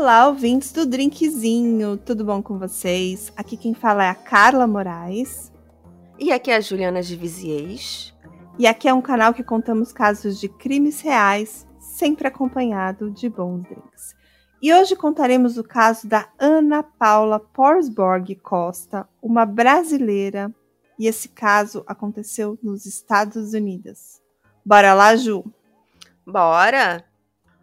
Olá, 0.00 0.28
ouvintes 0.28 0.70
do 0.70 0.86
Drinkzinho, 0.86 1.96
tudo 1.96 2.24
bom 2.24 2.40
com 2.40 2.56
vocês? 2.56 3.32
Aqui 3.36 3.56
quem 3.56 3.74
fala 3.74 4.04
é 4.04 4.08
a 4.08 4.14
Carla 4.14 4.64
Moraes. 4.64 5.52
E 6.16 6.30
aqui 6.30 6.52
é 6.52 6.56
a 6.56 6.60
Juliana 6.60 7.02
de 7.02 7.16
Viziers. 7.16 8.14
E 8.56 8.64
aqui 8.64 8.88
é 8.88 8.94
um 8.94 9.02
canal 9.02 9.34
que 9.34 9.42
contamos 9.42 9.92
casos 9.92 10.38
de 10.38 10.48
crimes 10.48 11.00
reais, 11.00 11.66
sempre 11.80 12.28
acompanhado 12.28 13.10
de 13.10 13.28
bons 13.28 13.64
drinks. 13.64 14.14
E 14.62 14.72
hoje 14.72 14.94
contaremos 14.94 15.58
o 15.58 15.64
caso 15.64 16.06
da 16.06 16.28
Ana 16.38 16.80
Paula 16.84 17.40
Porsborg 17.40 18.36
Costa, 18.36 19.04
uma 19.20 19.44
brasileira, 19.44 20.54
e 20.96 21.08
esse 21.08 21.28
caso 21.28 21.82
aconteceu 21.88 22.56
nos 22.62 22.86
Estados 22.86 23.52
Unidos. 23.52 24.22
Bora 24.64 24.94
lá, 24.94 25.16
Ju? 25.16 25.44
Bora! 26.24 27.07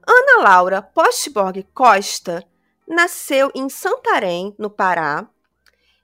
Ana 0.08 0.44
Laura 0.44 0.82
Postborg 0.82 1.64
Costa 1.73 2.48
nasceu 2.88 3.52
em 3.55 3.68
Santarém, 3.70 4.55
no 4.58 4.70
Pará, 4.70 5.27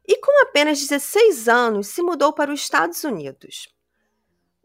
e 0.08 0.18
com 0.18 0.42
apenas 0.44 0.80
16 0.80 1.48
anos 1.48 1.88
se 1.88 2.02
mudou 2.02 2.34
para 2.34 2.52
os 2.52 2.60
Estados 2.60 3.04
Unidos. 3.04 3.68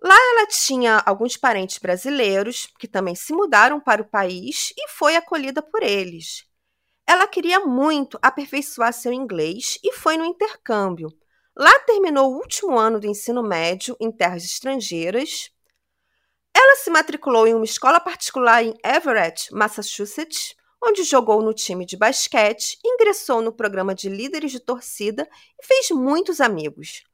Lá 0.03 0.15
ela 0.15 0.47
tinha 0.47 1.03
alguns 1.05 1.37
parentes 1.37 1.79
brasileiros 1.79 2.69
que 2.79 2.89
também 2.89 3.15
se 3.15 3.33
mudaram 3.33 3.81
para 3.81 4.03
o 4.03 4.09
país 4.09 4.73
e 4.77 4.89
foi 4.89 5.17
acolhida 5.17 5.61
por 5.61 5.83
eles. 5.83 6.45
Ela 7.07 7.27
queria 7.27 7.61
muito 7.61 8.19
aperfeiçoar 8.21 8.93
seu 8.93 9.13
inglês 9.13 9.79
e 9.83 9.93
foi 9.93 10.17
no 10.17 10.25
intercâmbio. 10.25 11.09
Lá 11.57 11.79
terminou 11.81 12.33
o 12.33 12.37
último 12.37 12.79
ano 12.79 12.99
do 12.99 13.07
ensino 13.07 13.43
médio 13.43 13.97
em 14.01 14.11
terras 14.11 14.45
estrangeiras 14.45 15.51
ela 16.59 16.77
se 16.77 16.89
matriculou 16.89 17.47
em 17.47 17.55
uma 17.55 17.67
escola 17.67 18.01
particular 18.01 18.65
em 18.65 18.73
Everett, 18.83 19.53
Massachusetts, 19.53 20.55
onde 20.83 21.05
jogou 21.05 21.43
no 21.43 21.53
time 21.53 21.85
de 21.85 21.99
basquete, 21.99 22.79
ingressou 22.83 23.43
no 23.43 23.53
programa 23.53 23.95
de 23.95 24.09
líderes 24.09 24.53
de 24.53 24.61
torcida 24.61 25.29
e 25.61 25.67
fez 25.67 25.91
muitos 25.91 26.41
amigos. 26.41 27.05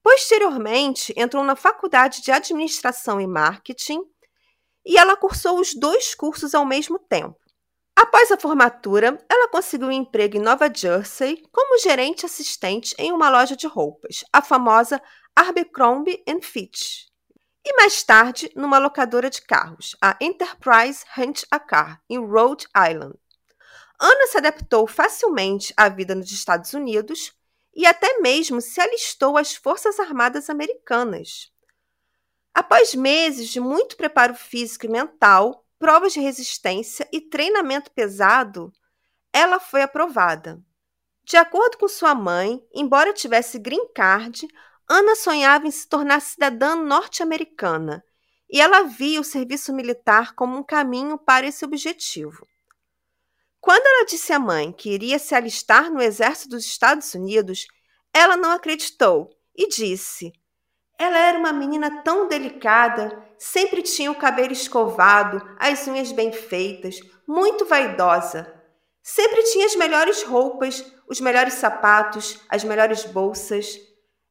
Posteriormente, 0.00 1.12
entrou 1.16 1.42
na 1.42 1.56
faculdade 1.56 2.22
de 2.22 2.30
administração 2.30 3.20
e 3.20 3.26
marketing 3.26 4.00
e 4.86 4.96
ela 4.96 5.16
cursou 5.16 5.58
os 5.58 5.74
dois 5.74 6.14
cursos 6.14 6.54
ao 6.54 6.64
mesmo 6.64 7.00
tempo. 7.00 7.36
Após 7.96 8.30
a 8.30 8.38
formatura, 8.38 9.18
ela 9.28 9.48
conseguiu 9.48 9.88
um 9.88 9.92
emprego 9.92 10.36
em 10.36 10.40
Nova 10.40 10.72
Jersey 10.72 11.42
como 11.50 11.80
gerente 11.80 12.24
assistente 12.24 12.94
em 12.96 13.10
uma 13.10 13.28
loja 13.28 13.56
de 13.56 13.66
roupas, 13.66 14.24
a 14.32 14.40
famosa 14.40 15.02
Abercrombie 15.34 16.22
Fitch 16.40 17.08
e 17.64 17.76
mais 17.76 18.02
tarde 18.02 18.50
numa 18.54 18.78
locadora 18.78 19.28
de 19.28 19.42
carros, 19.42 19.96
a 20.00 20.16
Enterprise 20.20 21.04
Rent 21.12 21.42
a 21.50 21.58
Car, 21.58 22.02
em 22.08 22.18
Rhode 22.18 22.66
Island. 22.76 23.18
Ana 24.00 24.26
se 24.28 24.38
adaptou 24.38 24.86
facilmente 24.86 25.74
à 25.76 25.88
vida 25.88 26.14
nos 26.14 26.30
Estados 26.30 26.72
Unidos 26.72 27.32
e 27.74 27.86
até 27.86 28.18
mesmo 28.20 28.60
se 28.60 28.80
alistou 28.80 29.36
às 29.36 29.54
Forças 29.54 29.98
Armadas 29.98 30.48
Americanas. 30.48 31.52
Após 32.54 32.94
meses 32.94 33.48
de 33.48 33.60
muito 33.60 33.96
preparo 33.96 34.34
físico 34.34 34.86
e 34.86 34.88
mental, 34.88 35.64
provas 35.78 36.12
de 36.12 36.20
resistência 36.20 37.08
e 37.12 37.20
treinamento 37.20 37.90
pesado, 37.92 38.72
ela 39.32 39.60
foi 39.60 39.82
aprovada. 39.82 40.60
De 41.22 41.36
acordo 41.36 41.76
com 41.78 41.86
sua 41.86 42.14
mãe, 42.14 42.60
embora 42.74 43.12
tivesse 43.12 43.58
green 43.58 43.92
card, 43.92 44.48
Ana 44.88 45.14
sonhava 45.14 45.66
em 45.66 45.70
se 45.70 45.86
tornar 45.86 46.20
cidadã 46.20 46.74
norte-americana 46.74 48.02
e 48.50 48.60
ela 48.60 48.82
via 48.82 49.20
o 49.20 49.24
serviço 49.24 49.72
militar 49.74 50.34
como 50.34 50.56
um 50.56 50.62
caminho 50.62 51.18
para 51.18 51.46
esse 51.46 51.64
objetivo. 51.64 52.46
Quando 53.60 53.84
ela 53.86 54.06
disse 54.06 54.32
à 54.32 54.38
mãe 54.38 54.72
que 54.72 54.90
iria 54.90 55.18
se 55.18 55.34
alistar 55.34 55.90
no 55.90 56.00
exército 56.00 56.50
dos 56.50 56.64
Estados 56.64 57.12
Unidos, 57.12 57.66
ela 58.14 58.36
não 58.36 58.52
acreditou 58.52 59.28
e 59.54 59.68
disse: 59.68 60.32
Ela 60.98 61.18
era 61.18 61.38
uma 61.38 61.52
menina 61.52 62.02
tão 62.02 62.26
delicada, 62.28 63.22
sempre 63.38 63.82
tinha 63.82 64.10
o 64.10 64.14
cabelo 64.14 64.52
escovado, 64.52 65.42
as 65.58 65.86
unhas 65.86 66.12
bem 66.12 66.32
feitas, 66.32 66.98
muito 67.26 67.66
vaidosa. 67.66 68.54
Sempre 69.02 69.42
tinha 69.44 69.66
as 69.66 69.74
melhores 69.74 70.22
roupas, 70.22 70.84
os 71.08 71.20
melhores 71.20 71.54
sapatos, 71.54 72.40
as 72.48 72.62
melhores 72.64 73.04
bolsas. 73.04 73.87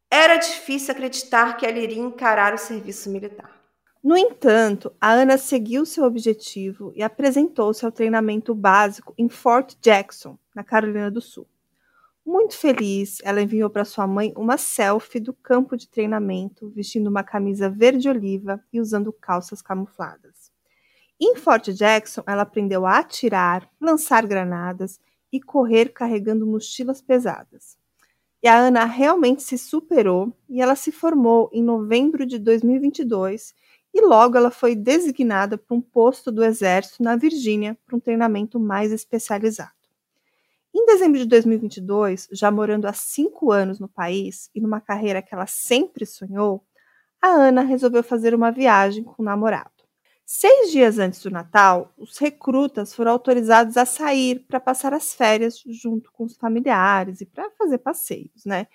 Era 0.09 0.37
difícil 0.37 0.93
acreditar 0.93 1.57
que 1.57 1.65
ela 1.65 1.77
iria 1.77 2.01
encarar 2.01 2.53
o 2.53 2.57
serviço 2.57 3.09
militar. 3.09 3.57
No 4.01 4.17
entanto, 4.17 4.93
a 5.01 5.11
Ana 5.11 5.37
seguiu 5.37 5.85
seu 5.85 6.05
objetivo 6.05 6.93
e 6.95 7.03
apresentou-se 7.03 7.85
ao 7.85 7.91
treinamento 7.91 8.55
básico 8.55 9.13
em 9.17 9.27
Fort 9.27 9.75
Jackson, 9.81 10.37
na 10.55 10.63
Carolina 10.63 11.11
do 11.11 11.19
Sul. 11.19 11.45
Muito 12.25 12.55
feliz, 12.55 13.19
ela 13.23 13.41
enviou 13.41 13.69
para 13.69 13.83
sua 13.85 14.07
mãe 14.07 14.33
uma 14.35 14.57
selfie 14.57 15.19
do 15.19 15.33
campo 15.33 15.75
de 15.75 15.89
treinamento, 15.89 16.69
vestindo 16.69 17.07
uma 17.07 17.23
camisa 17.23 17.69
verde-oliva 17.69 18.63
e 18.71 18.79
usando 18.79 19.11
calças 19.11 19.61
camufladas. 19.61 20.51
Em 21.19 21.35
Fort 21.35 21.69
Jackson, 21.69 22.23
ela 22.27 22.43
aprendeu 22.43 22.85
a 22.85 22.99
atirar, 22.99 23.69
lançar 23.79 24.25
granadas 24.25 24.99
e 25.31 25.41
correr 25.41 25.89
carregando 25.89 26.45
mochilas 26.45 27.01
pesadas. 27.01 27.77
E 28.41 28.47
a 28.47 28.57
Ana 28.57 28.85
realmente 28.85 29.41
se 29.41 29.57
superou 29.57 30.31
e 30.47 30.61
ela 30.61 30.75
se 30.75 30.91
formou 30.91 31.49
em 31.51 31.63
novembro 31.63 32.25
de 32.25 32.37
2022 32.37 33.53
e 33.93 34.01
logo 34.01 34.37
ela 34.37 34.51
foi 34.51 34.75
designada 34.75 35.57
para 35.57 35.75
um 35.75 35.81
posto 35.81 36.31
do 36.31 36.43
Exército 36.43 37.01
na 37.01 37.15
Virgínia 37.15 37.77
para 37.85 37.95
um 37.95 37.99
treinamento 37.99 38.59
mais 38.59 38.91
especializado. 38.91 39.71
Em 40.73 40.85
dezembro 40.85 41.17
de 41.17 41.25
2022, 41.25 42.27
já 42.31 42.51
morando 42.51 42.85
há 42.85 42.93
cinco 42.93 43.51
anos 43.51 43.79
no 43.79 43.87
país 43.87 44.51
e 44.53 44.61
numa 44.61 44.79
carreira 44.79 45.23
que 45.23 45.33
ela 45.33 45.47
sempre 45.47 46.05
sonhou, 46.05 46.63
a 47.19 47.29
Ana 47.29 47.61
resolveu 47.63 48.03
fazer 48.03 48.35
uma 48.35 48.51
viagem 48.51 49.03
com 49.03 49.23
o 49.23 49.25
namorado. 49.25 49.76
Seis 50.29 50.73
dias 50.73 50.99
antes 50.99 51.23
do 51.23 51.31
Natal, 51.31 51.93
os 51.97 52.17
recrutas 52.17 52.93
foram 52.93 53.13
autorizados 53.13 53.77
a 53.77 53.85
sair 53.85 54.41
para 54.41 54.59
passar 54.59 54.93
as 54.93 55.13
férias 55.13 55.63
junto 55.65 56.11
com 56.11 56.25
os 56.25 56.35
familiares 56.35 57.21
e 57.21 57.25
para 57.25 57.49
fazer 57.51 57.77
passeios, 57.77 58.43
né? 58.43 58.67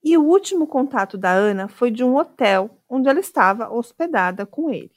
E 0.00 0.16
o 0.16 0.22
último 0.22 0.64
contato 0.64 1.18
da 1.18 1.32
Ana 1.32 1.66
foi 1.66 1.90
de 1.90 2.04
um 2.04 2.14
hotel 2.14 2.70
onde 2.88 3.08
ela 3.08 3.18
estava 3.18 3.68
hospedada 3.68 4.46
com 4.46 4.70
ele. 4.70 4.92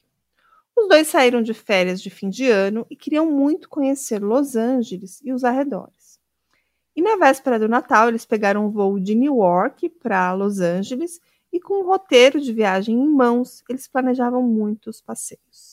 Os 0.78 0.88
dois 0.88 1.08
saíram 1.08 1.42
de 1.42 1.56
férias 1.56 2.00
de 2.00 2.12
fim 2.12 2.30
de 2.30 2.48
ano 2.48 2.86
e 2.88 2.96
queriam 2.96 3.26
muito 3.26 3.68
conhecer 3.68 4.22
Los 4.22 4.56
Angeles 4.56 5.20
e 5.24 5.34
os 5.34 5.44
arredores. 5.44 6.20
E 6.96 7.02
na 7.02 7.16
véspera 7.16 7.58
do 7.58 7.68
Natal, 7.68 8.10
eles 8.10 8.28
pegaram 8.28 8.68
um 8.68 8.70
voo 8.70 9.00
de 9.00 9.16
Newark 9.16 9.90
para 9.90 10.34
Los 10.34 10.60
Angeles 10.60 11.20
e, 11.52 11.60
com 11.60 11.82
um 11.82 11.88
roteiro 11.88 12.40
de 12.40 12.54
viagem 12.54 12.96
em 12.96 13.10
mãos, 13.10 13.64
eles 13.68 13.88
planejavam 13.88 14.44
muitos 14.44 15.02
passeios. 15.02 15.69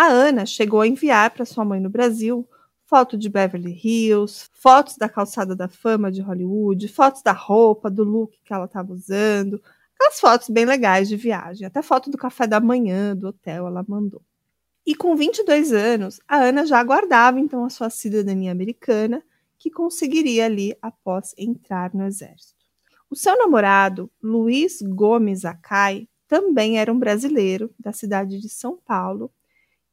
A 0.00 0.06
Ana 0.06 0.46
chegou 0.46 0.80
a 0.80 0.88
enviar 0.88 1.30
para 1.30 1.44
sua 1.44 1.62
mãe 1.62 1.78
no 1.78 1.90
Brasil 1.90 2.48
foto 2.86 3.18
de 3.18 3.28
Beverly 3.28 3.78
Hills, 3.84 4.48
fotos 4.54 4.96
da 4.96 5.10
calçada 5.10 5.54
da 5.54 5.68
fama 5.68 6.10
de 6.10 6.22
Hollywood, 6.22 6.88
fotos 6.88 7.20
da 7.22 7.32
roupa, 7.32 7.90
do 7.90 8.02
look 8.02 8.34
que 8.42 8.50
ela 8.50 8.64
estava 8.64 8.94
usando, 8.94 9.62
aquelas 9.94 10.18
fotos 10.18 10.48
bem 10.48 10.64
legais 10.64 11.06
de 11.06 11.16
viagem, 11.16 11.66
até 11.66 11.82
foto 11.82 12.08
do 12.08 12.16
café 12.16 12.46
da 12.46 12.58
manhã 12.58 13.14
do 13.14 13.28
hotel 13.28 13.66
ela 13.66 13.84
mandou. 13.86 14.22
E 14.86 14.94
com 14.94 15.14
22 15.14 15.70
anos, 15.70 16.18
a 16.26 16.38
Ana 16.44 16.64
já 16.64 16.80
aguardava 16.80 17.38
então 17.38 17.62
a 17.62 17.68
sua 17.68 17.90
cidadania 17.90 18.52
americana, 18.52 19.22
que 19.58 19.70
conseguiria 19.70 20.46
ali 20.46 20.74
após 20.80 21.34
entrar 21.36 21.92
no 21.92 22.06
exército. 22.06 22.64
O 23.10 23.14
seu 23.14 23.36
namorado, 23.36 24.10
Luiz 24.22 24.80
Gomes 24.80 25.44
Acai, 25.44 26.08
também 26.26 26.78
era 26.78 26.90
um 26.90 26.98
brasileiro 26.98 27.70
da 27.78 27.92
cidade 27.92 28.40
de 28.40 28.48
São 28.48 28.78
Paulo 28.78 29.30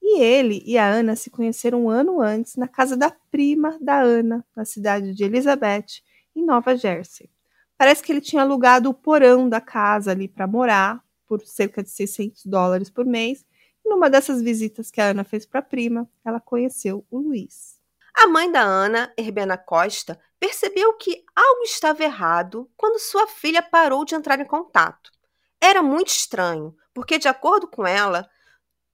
e 0.09 0.21
ele 0.21 0.63
e 0.65 0.77
a 0.77 0.87
Ana 0.87 1.17
se 1.17 1.29
conheceram 1.29 1.83
um 1.83 1.89
ano 1.89 2.21
antes 2.21 2.55
na 2.55 2.67
casa 2.67 2.95
da 2.95 3.11
prima 3.29 3.77
da 3.81 3.99
Ana, 3.99 4.45
na 4.55 4.63
cidade 4.63 5.13
de 5.13 5.23
Elizabeth, 5.25 6.01
em 6.33 6.45
Nova 6.45 6.77
Jersey. 6.77 7.29
Parece 7.77 8.01
que 8.01 8.13
ele 8.13 8.21
tinha 8.21 8.41
alugado 8.41 8.89
o 8.89 8.93
porão 8.93 9.49
da 9.49 9.59
casa 9.59 10.11
ali 10.11 10.29
para 10.29 10.47
morar 10.47 11.03
por 11.27 11.41
cerca 11.41 11.83
de 11.83 11.89
600 11.89 12.45
dólares 12.45 12.89
por 12.89 13.05
mês. 13.05 13.45
E 13.85 13.89
numa 13.89 14.09
dessas 14.09 14.41
visitas 14.41 14.89
que 14.89 15.01
a 15.01 15.09
Ana 15.09 15.25
fez 15.25 15.45
para 15.45 15.59
a 15.59 15.63
prima, 15.63 16.09
ela 16.23 16.39
conheceu 16.39 17.05
o 17.11 17.19
Luiz. 17.19 17.77
A 18.15 18.27
mãe 18.27 18.49
da 18.49 18.61
Ana, 18.61 19.13
Herbena 19.17 19.57
Costa, 19.57 20.17
percebeu 20.39 20.93
que 20.93 21.23
algo 21.35 21.63
estava 21.63 22.01
errado 22.01 22.69
quando 22.77 22.97
sua 22.97 23.27
filha 23.27 23.61
parou 23.61 24.05
de 24.05 24.15
entrar 24.15 24.39
em 24.39 24.45
contato. 24.45 25.11
Era 25.59 25.83
muito 25.83 26.07
estranho, 26.07 26.73
porque, 26.93 27.19
de 27.19 27.27
acordo 27.27 27.67
com 27.67 27.85
ela, 27.85 28.27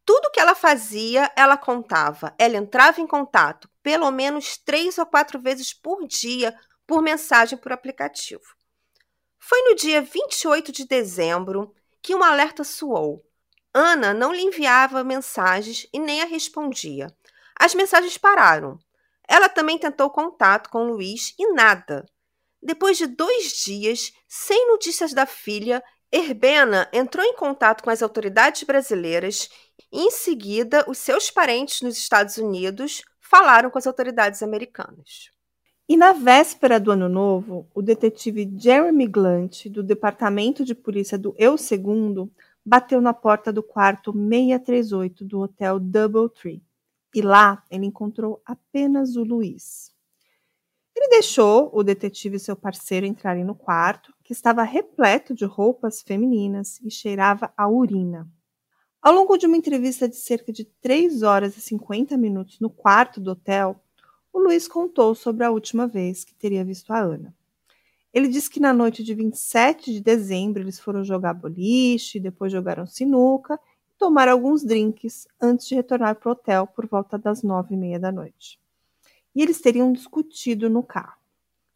tudo 0.06 0.32
que 0.32 0.40
ela 0.40 0.56
fazia, 0.56 1.32
ela 1.36 1.58
contava. 1.58 2.34
Ela 2.38 2.58
entrava 2.58 3.02
em 3.02 3.08
contato 3.08 3.70
pelo 3.82 4.10
menos 4.12 4.58
três 4.58 4.98
ou 4.98 5.06
quatro 5.06 5.40
vezes 5.40 5.74
por 5.74 6.08
dia 6.08 6.58
por 6.88 7.02
mensagem 7.02 7.58
por 7.58 7.72
aplicativo. 7.72 8.44
Foi 9.40 9.62
no 9.64 9.76
dia 9.76 10.02
28 10.02 10.72
de 10.72 10.88
dezembro 10.88 11.74
que 12.02 12.16
um 12.16 12.24
alerta 12.24 12.64
soou. 12.64 13.26
Ana 13.74 14.14
não 14.14 14.32
lhe 14.32 14.42
enviava 14.42 15.04
mensagens 15.04 15.88
e 15.94 16.00
nem 16.00 16.22
a 16.22 16.26
respondia. 16.26 17.08
As 17.60 17.74
mensagens 17.74 18.18
pararam. 18.18 18.78
Ela 19.28 19.50
também 19.50 19.78
tentou 19.78 20.10
contato 20.10 20.70
com 20.70 20.84
Luiz 20.84 21.34
e 21.40 21.52
nada. 21.54 22.06
Depois 22.62 22.98
de 22.98 23.08
dois 23.08 23.52
dias, 23.64 24.14
sem 24.28 24.68
notícias 24.68 25.14
da 25.14 25.26
filha, 25.26 25.84
Herbena 26.16 26.88
entrou 26.94 27.26
em 27.26 27.36
contato 27.36 27.84
com 27.84 27.90
as 27.90 28.04
autoridades 28.04 28.62
brasileiras 28.64 29.50
e, 29.92 30.06
em 30.06 30.12
seguida, 30.12 30.86
os 30.88 31.00
seus 31.00 31.32
parentes 31.32 31.82
nos 31.82 31.98
Estados 31.98 32.38
Unidos 32.38 33.02
falaram 33.20 33.72
com 33.72 33.80
as 33.80 33.88
autoridades 33.88 34.44
americanas. 34.44 35.32
E 35.90 35.98
na 35.98 36.14
véspera 36.14 36.80
do 36.80 36.92
Ano 36.92 37.10
Novo, 37.10 37.68
o 37.74 37.82
detetive 37.82 38.48
Jeremy 38.56 39.08
Glant, 39.08 39.66
do 39.70 39.82
Departamento 39.82 40.64
de 40.64 40.76
Polícia 40.76 41.18
do 41.18 41.34
Eu 41.38 41.58
Segundo, 41.58 42.32
bateu 42.64 43.02
na 43.02 43.14
porta 43.14 43.52
do 43.52 43.64
quarto 43.64 44.14
638 44.14 45.26
do 45.26 45.40
Hotel 45.40 45.80
Doubletree. 45.80 46.64
E 47.14 47.22
lá 47.22 47.64
ele 47.72 47.88
encontrou 47.88 48.40
apenas 48.46 49.16
o 49.16 49.24
Luiz. 49.24 49.93
Ele 50.96 51.10
deixou 51.10 51.72
o 51.74 51.82
detetive 51.84 52.38
e 52.38 52.40
seu 52.40 52.56
parceiro 52.56 53.06
entrarem 53.06 53.44
no 53.44 53.56
quarto, 53.56 54.14
que 54.24 54.32
estava 54.32 54.64
repleto 54.64 55.34
de 55.34 55.44
roupas 55.44 56.04
femininas 56.04 56.80
e 56.82 56.92
cheirava 56.92 57.52
a 57.58 57.68
urina. 57.68 58.30
Ao 59.02 59.14
longo 59.14 59.36
de 59.36 59.48
uma 59.48 59.58
entrevista 59.58 60.08
de 60.08 60.16
cerca 60.16 60.54
de 60.54 60.64
3 60.64 61.24
horas 61.24 61.58
e 61.58 61.62
50 61.62 62.16
minutos 62.16 62.60
no 62.60 62.70
quarto 62.70 63.20
do 63.20 63.32
hotel, 63.32 63.82
o 64.32 64.40
Luiz 64.40 64.68
contou 64.68 65.14
sobre 65.16 65.44
a 65.44 65.52
última 65.52 65.88
vez 65.88 66.24
que 66.24 66.36
teria 66.36 66.64
visto 66.64 66.92
a 66.94 67.00
Ana. 67.00 67.36
Ele 68.14 68.28
disse 68.28 68.50
que 68.50 68.60
na 68.60 68.72
noite 68.72 69.04
de 69.04 69.14
27 69.16 69.92
de 69.92 70.00
dezembro 70.00 70.62
eles 70.62 70.80
foram 70.80 71.04
jogar 71.04 71.34
boliche, 71.34 72.20
depois 72.20 72.52
jogaram 72.52 72.86
sinuca 72.86 73.60
e 73.90 73.98
tomaram 73.98 74.32
alguns 74.32 74.64
drinks 74.64 75.28
antes 75.42 75.68
de 75.68 75.76
retornar 75.76 76.16
para 76.16 76.30
o 76.30 76.32
hotel 76.34 76.68
por 76.68 76.88
volta 76.88 77.18
das 77.18 77.42
nove 77.42 77.74
e 77.74 77.78
meia 77.78 78.00
da 78.00 78.12
noite 78.12 78.63
e 79.36 79.42
eles 79.42 79.60
teriam 79.62 79.92
discutido 79.92 80.70
no 80.70 80.84
carro. 80.84 81.18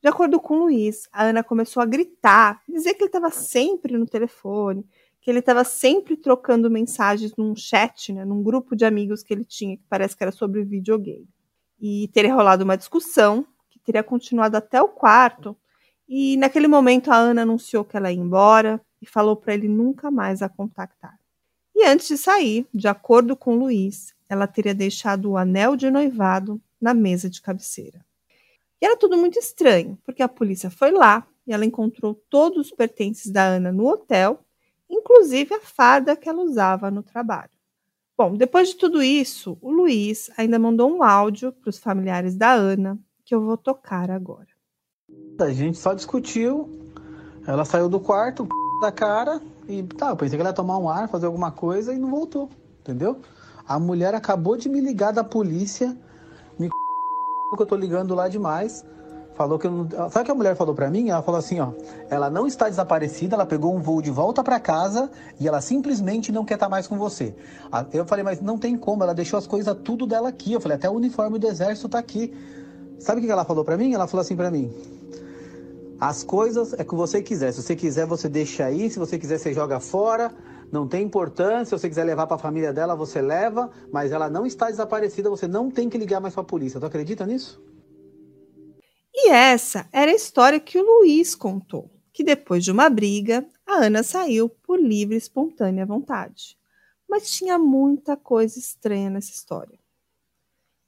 De 0.01 0.07
acordo 0.07 0.39
com 0.39 0.59
Luiz, 0.59 1.09
a 1.11 1.23
Ana 1.25 1.43
começou 1.43 1.81
a 1.81 1.85
gritar, 1.85 2.61
dizer 2.69 2.93
que 2.93 3.03
ele 3.03 3.09
estava 3.09 3.31
sempre 3.31 3.97
no 3.97 4.05
telefone, 4.05 4.85
que 5.19 5.29
ele 5.29 5.39
estava 5.39 5.63
sempre 5.63 6.15
trocando 6.15 6.69
mensagens 6.69 7.35
num 7.35 7.55
chat, 7.55 8.13
né, 8.13 8.23
num 8.23 8.41
grupo 8.43 8.75
de 8.75 8.85
amigos 8.85 9.23
que 9.23 9.33
ele 9.33 9.43
tinha, 9.43 9.75
que 9.75 9.83
parece 9.89 10.15
que 10.15 10.23
era 10.23 10.31
sobre 10.31 10.63
videogame. 10.63 11.27
E 11.79 12.07
teria 12.13 12.33
rolado 12.33 12.63
uma 12.63 12.77
discussão, 12.77 13.45
que 13.69 13.79
teria 13.79 14.03
continuado 14.03 14.55
até 14.55 14.81
o 14.81 14.87
quarto, 14.87 15.57
e 16.07 16.37
naquele 16.37 16.67
momento 16.67 17.11
a 17.11 17.17
Ana 17.17 17.41
anunciou 17.41 17.83
que 17.83 17.97
ela 17.97 18.11
ia 18.11 18.19
embora 18.19 18.79
e 19.01 19.05
falou 19.05 19.35
para 19.35 19.53
ele 19.53 19.67
nunca 19.67 20.09
mais 20.09 20.41
a 20.41 20.47
contactar. 20.47 21.19
E 21.75 21.85
antes 21.85 22.07
de 22.07 22.17
sair, 22.17 22.65
de 22.73 22.87
acordo 22.87 23.35
com 23.35 23.55
Luiz, 23.55 24.15
ela 24.29 24.47
teria 24.47 24.73
deixado 24.73 25.31
o 25.31 25.37
anel 25.37 25.75
de 25.75 25.91
noivado 25.91 26.61
na 26.79 26.93
mesa 26.93 27.29
de 27.29 27.41
cabeceira. 27.41 28.05
E 28.81 28.85
era 28.85 28.97
tudo 28.97 29.17
muito 29.17 29.39
estranho, 29.39 29.97
porque 30.05 30.21
a 30.21 30.27
polícia 30.27 30.69
foi 30.69 30.91
lá 30.91 31.27
e 31.45 31.53
ela 31.53 31.65
encontrou 31.65 32.13
todos 32.29 32.67
os 32.67 32.71
pertences 32.71 33.31
da 33.31 33.43
Ana 33.43 33.71
no 33.71 33.87
hotel, 33.87 34.39
inclusive 34.89 35.55
a 35.55 35.61
farda 35.61 36.15
que 36.15 36.29
ela 36.29 36.43
usava 36.43 36.91
no 36.91 37.01
trabalho. 37.01 37.49
Bom, 38.17 38.33
depois 38.33 38.69
de 38.69 38.75
tudo 38.75 39.01
isso, 39.01 39.57
o 39.61 39.71
Luiz 39.71 40.29
ainda 40.37 40.57
mandou 40.57 40.91
um 40.91 41.03
áudio 41.03 41.51
para 41.51 41.69
os 41.69 41.77
familiares 41.77 42.35
da 42.35 42.51
Ana, 42.51 42.97
que 43.23 43.33
eu 43.33 43.41
vou 43.41 43.57
tocar 43.57 44.09
agora. 44.09 44.47
A 45.39 45.51
gente 45.51 45.77
só 45.77 45.93
discutiu, 45.93 46.67
ela 47.45 47.63
saiu 47.63 47.87
do 47.87 47.99
quarto, 47.99 48.47
da 48.81 48.91
cara, 48.91 49.41
e 49.67 49.83
tá, 49.83 50.09
eu 50.09 50.17
pensei 50.17 50.37
que 50.37 50.41
ela 50.41 50.49
ia 50.49 50.55
tomar 50.55 50.77
um 50.77 50.89
ar, 50.89 51.09
fazer 51.09 51.27
alguma 51.27 51.51
coisa 51.51 51.93
e 51.93 51.97
não 51.97 52.09
voltou, 52.09 52.49
entendeu? 52.79 53.21
A 53.67 53.79
mulher 53.79 54.15
acabou 54.15 54.57
de 54.57 54.67
me 54.67 54.81
ligar 54.81 55.11
da 55.11 55.23
polícia 55.23 55.95
que 57.55 57.61
eu 57.61 57.67
tô 57.67 57.75
ligando 57.75 58.13
lá 58.13 58.27
demais. 58.27 58.83
Falou 59.35 59.59
que 59.59 59.67
eu 59.67 59.71
não... 59.71 59.89
Sabe 60.09 60.21
o 60.21 60.25
que 60.25 60.31
a 60.31 60.35
mulher 60.35 60.55
falou 60.55 60.73
para 60.73 60.89
mim? 60.89 61.09
Ela 61.09 61.21
falou 61.21 61.37
assim, 61.37 61.59
ó, 61.59 61.71
ela 62.09 62.27
não 62.27 62.47
está 62.47 62.67
desaparecida, 62.67 63.35
ela 63.35 63.45
pegou 63.45 63.75
um 63.75 63.79
voo 63.79 64.01
de 64.01 64.09
volta 64.09 64.43
para 64.43 64.59
casa 64.59 65.11
e 65.39 65.47
ela 65.47 65.61
simplesmente 65.61 66.31
não 66.31 66.43
quer 66.43 66.55
estar 66.55 66.65
tá 66.65 66.69
mais 66.69 66.87
com 66.87 66.97
você. 66.97 67.35
Eu 67.93 68.03
falei, 68.05 68.23
mas 68.23 68.41
não 68.41 68.57
tem 68.57 68.75
como, 68.75 69.03
ela 69.03 69.13
deixou 69.13 69.37
as 69.37 69.45
coisas 69.45 69.77
tudo 69.83 70.07
dela 70.07 70.29
aqui. 70.29 70.53
Eu 70.53 70.59
falei, 70.59 70.75
até 70.75 70.89
o 70.89 70.93
uniforme 70.93 71.37
do 71.37 71.47
exército 71.47 71.87
tá 71.87 71.99
aqui. 71.99 72.33
Sabe 72.99 73.21
o 73.21 73.23
que 73.23 73.29
ela 73.29 73.45
falou 73.45 73.63
para 73.63 73.77
mim? 73.77 73.93
Ela 73.93 74.07
falou 74.07 74.21
assim 74.21 74.35
para 74.35 74.49
mim: 74.49 74.73
As 75.99 76.23
coisas 76.23 76.73
é 76.73 76.83
que 76.83 76.95
você 76.95 77.21
quiser. 77.21 77.51
Se 77.53 77.61
você 77.61 77.75
quiser, 77.75 78.07
você 78.07 78.27
deixa 78.27 78.65
aí. 78.65 78.89
Se 78.89 78.97
você 78.97 79.19
quiser, 79.19 79.37
você 79.37 79.53
joga 79.53 79.79
fora 79.79 80.31
não 80.71 80.87
tem 80.87 81.03
importância, 81.03 81.65
se 81.65 81.81
você 81.81 81.89
quiser 81.89 82.03
levar 82.03 82.27
para 82.27 82.35
a 82.35 82.39
família 82.39 82.73
dela, 82.73 82.95
você 82.95 83.21
leva, 83.21 83.69
mas 83.91 84.11
ela 84.11 84.29
não 84.29 84.45
está 84.45 84.69
desaparecida, 84.69 85.29
você 85.29 85.47
não 85.47 85.71
tem 85.71 85.89
que 85.89 85.97
ligar 85.97 86.19
mais 86.19 86.33
para 86.33 86.43
a 86.43 86.45
polícia. 86.45 86.79
Tu 86.79 86.85
acredita 86.85 87.25
nisso? 87.25 87.63
E 89.13 89.29
essa 89.29 89.87
era 89.91 90.11
a 90.11 90.15
história 90.15 90.59
que 90.59 90.77
o 90.77 90.83
Luiz 90.83 91.35
contou, 91.35 91.89
que 92.11 92.23
depois 92.23 92.63
de 92.63 92.71
uma 92.71 92.89
briga, 92.89 93.45
a 93.65 93.85
Ana 93.85 94.03
saiu 94.03 94.49
por 94.49 94.79
livre 94.79 95.15
e 95.15 95.17
espontânea 95.17 95.85
vontade. 95.85 96.57
Mas 97.09 97.31
tinha 97.31 97.57
muita 97.57 98.17
coisa 98.17 98.59
estranha 98.59 99.09
nessa 99.09 99.31
história. 99.31 99.79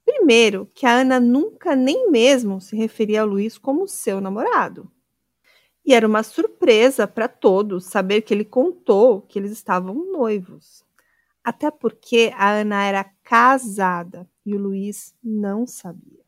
Primeiro, 0.04 0.68
que 0.74 0.84
a 0.84 1.00
Ana 1.00 1.18
nunca 1.18 1.74
nem 1.74 2.10
mesmo 2.10 2.60
se 2.60 2.76
referia 2.76 3.22
ao 3.22 3.26
Luiz 3.26 3.56
como 3.56 3.88
seu 3.88 4.20
namorado. 4.20 4.90
E 5.84 5.94
era 5.94 6.06
uma 6.06 6.22
surpresa 6.22 7.06
para 7.06 7.28
todos 7.28 7.86
saber 7.86 8.22
que 8.22 8.34
ele 8.34 8.44
contou 8.44 9.22
que 9.22 9.38
eles 9.38 9.52
estavam 9.52 9.94
noivos. 10.12 10.84
Até 11.42 11.70
porque 11.70 12.32
a 12.36 12.50
Ana 12.50 12.84
era 12.84 13.04
casada 13.24 14.28
e 14.44 14.54
o 14.54 14.58
Luiz 14.58 15.14
não 15.22 15.66
sabia. 15.66 16.20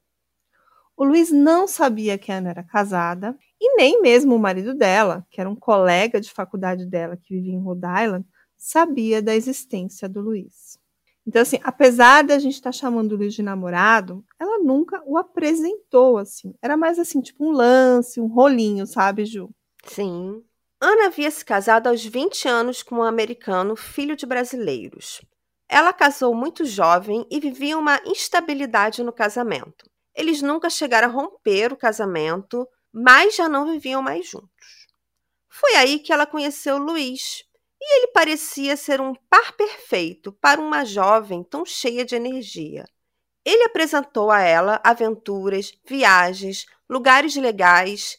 O 0.96 1.04
Luiz 1.04 1.30
não 1.30 1.66
sabia 1.66 2.18
que 2.18 2.30
a 2.30 2.36
Ana 2.36 2.50
era 2.50 2.62
casada 2.62 3.36
e 3.60 3.76
nem 3.76 4.00
mesmo 4.00 4.34
o 4.34 4.38
marido 4.38 4.74
dela, 4.74 5.26
que 5.30 5.40
era 5.40 5.50
um 5.50 5.56
colega 5.56 6.20
de 6.20 6.30
faculdade 6.30 6.86
dela 6.86 7.16
que 7.16 7.34
vivia 7.34 7.52
em 7.54 7.62
Rhode 7.62 7.86
Island, 7.86 8.26
sabia 8.56 9.20
da 9.22 9.34
existência 9.34 10.08
do 10.08 10.20
Luiz. 10.20 10.78
Então, 11.26 11.42
assim, 11.42 11.58
apesar 11.62 12.22
da 12.24 12.38
gente 12.38 12.54
estar 12.54 12.70
tá 12.70 12.72
chamando 12.72 13.16
Luiz 13.16 13.34
de 13.34 13.42
namorado, 13.42 14.24
ela 14.38 14.58
nunca 14.58 15.02
o 15.06 15.16
apresentou 15.16 16.18
assim. 16.18 16.54
Era 16.60 16.76
mais 16.76 16.98
assim, 16.98 17.20
tipo 17.20 17.44
um 17.44 17.52
lance, 17.52 18.20
um 18.20 18.26
rolinho, 18.26 18.86
sabe, 18.86 19.24
Ju? 19.24 19.48
Sim. 19.84 20.42
Ana 20.80 21.06
havia 21.06 21.30
se 21.30 21.44
casado 21.44 21.86
aos 21.86 22.04
20 22.04 22.48
anos 22.48 22.82
com 22.82 22.96
um 22.96 23.02
americano, 23.02 23.76
filho 23.76 24.16
de 24.16 24.26
brasileiros. 24.26 25.22
Ela 25.68 25.92
casou 25.92 26.34
muito 26.34 26.64
jovem 26.64 27.24
e 27.30 27.38
vivia 27.38 27.78
uma 27.78 28.00
instabilidade 28.04 29.02
no 29.02 29.12
casamento. 29.12 29.88
Eles 30.14 30.42
nunca 30.42 30.68
chegaram 30.68 31.08
a 31.08 31.10
romper 31.10 31.72
o 31.72 31.76
casamento, 31.76 32.68
mas 32.92 33.36
já 33.36 33.48
não 33.48 33.70
viviam 33.70 34.02
mais 34.02 34.26
juntos. 34.28 34.48
Foi 35.48 35.76
aí 35.76 35.98
que 35.98 36.12
ela 36.12 36.26
conheceu 36.26 36.78
Luiz, 36.78 37.44
e 37.84 37.96
ele 37.96 38.12
parecia 38.12 38.76
ser 38.76 39.00
um 39.00 39.12
par 39.28 39.56
perfeito 39.56 40.30
para 40.32 40.60
uma 40.60 40.84
jovem 40.84 41.42
tão 41.42 41.66
cheia 41.66 42.04
de 42.04 42.14
energia. 42.14 42.84
Ele 43.44 43.64
apresentou 43.64 44.30
a 44.30 44.40
ela 44.40 44.80
aventuras, 44.84 45.72
viagens, 45.84 46.64
lugares 46.88 47.34
legais, 47.34 48.16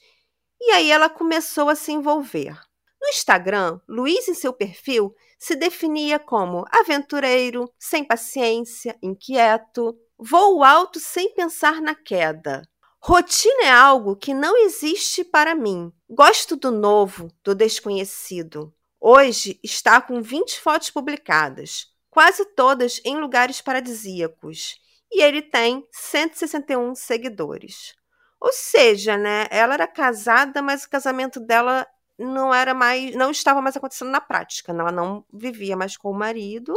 e 0.60 0.72
aí 0.72 0.91
ela 0.91 1.10
começou 1.10 1.70
a 1.70 1.75
se 1.75 1.93
envolver. 1.93 2.60
No 3.01 3.08
Instagram, 3.08 3.79
Luiz, 3.88 4.27
em 4.27 4.34
seu 4.34 4.51
perfil, 4.51 5.15
se 5.39 5.55
definia 5.55 6.20
como 6.20 6.65
aventureiro, 6.70 7.72
sem 7.79 8.03
paciência, 8.03 8.98
inquieto, 9.01 9.98
voo 10.17 10.62
alto 10.62 11.00
sem 11.00 11.34
pensar 11.34 11.82
na 11.82 11.96
queda. 11.96 12.63
Rotina 13.00 13.63
é 13.63 13.72
algo 13.72 14.15
que 14.15 14.34
não 14.34 14.58
existe 14.58 15.24
para 15.24 15.55
mim. 15.55 15.91
Gosto 16.10 16.58
do 16.58 16.72
novo, 16.72 17.29
do 17.43 17.55
desconhecido. 17.55 18.74
Hoje 19.05 19.60
está 19.62 20.00
com 20.00 20.22
20 20.22 20.62
fotos 20.62 20.89
publicadas, 20.89 21.88
quase 22.10 22.45
todas 22.55 23.01
em 23.03 23.17
lugares 23.17 23.60
paradisíacos, 23.60 24.77
e 25.12 25.22
ele 25.22 25.41
tem 25.41 25.86
161 25.91 26.95
seguidores. 26.95 27.93
Ou 28.39 28.53
seja, 28.53 29.17
né, 29.17 29.45
ela 29.50 29.74
era 29.74 29.88
casada, 29.88 30.62
mas 30.62 30.86
o 30.86 30.89
casamento 30.89 31.41
dela 31.41 31.86
não 32.17 32.53
era 32.53 32.74
mais, 32.74 33.13
não 33.13 33.29
estava 33.29 33.62
mais 33.62 33.75
acontecendo 33.75 34.10
na 34.10 34.22
prática, 34.22 34.72
né? 34.72 34.79
ela 34.79 34.91
não 34.93 35.25
vivia 35.33 35.75
mais 35.75 35.98
com 35.98 36.10
o 36.10 36.17
marido 36.17 36.74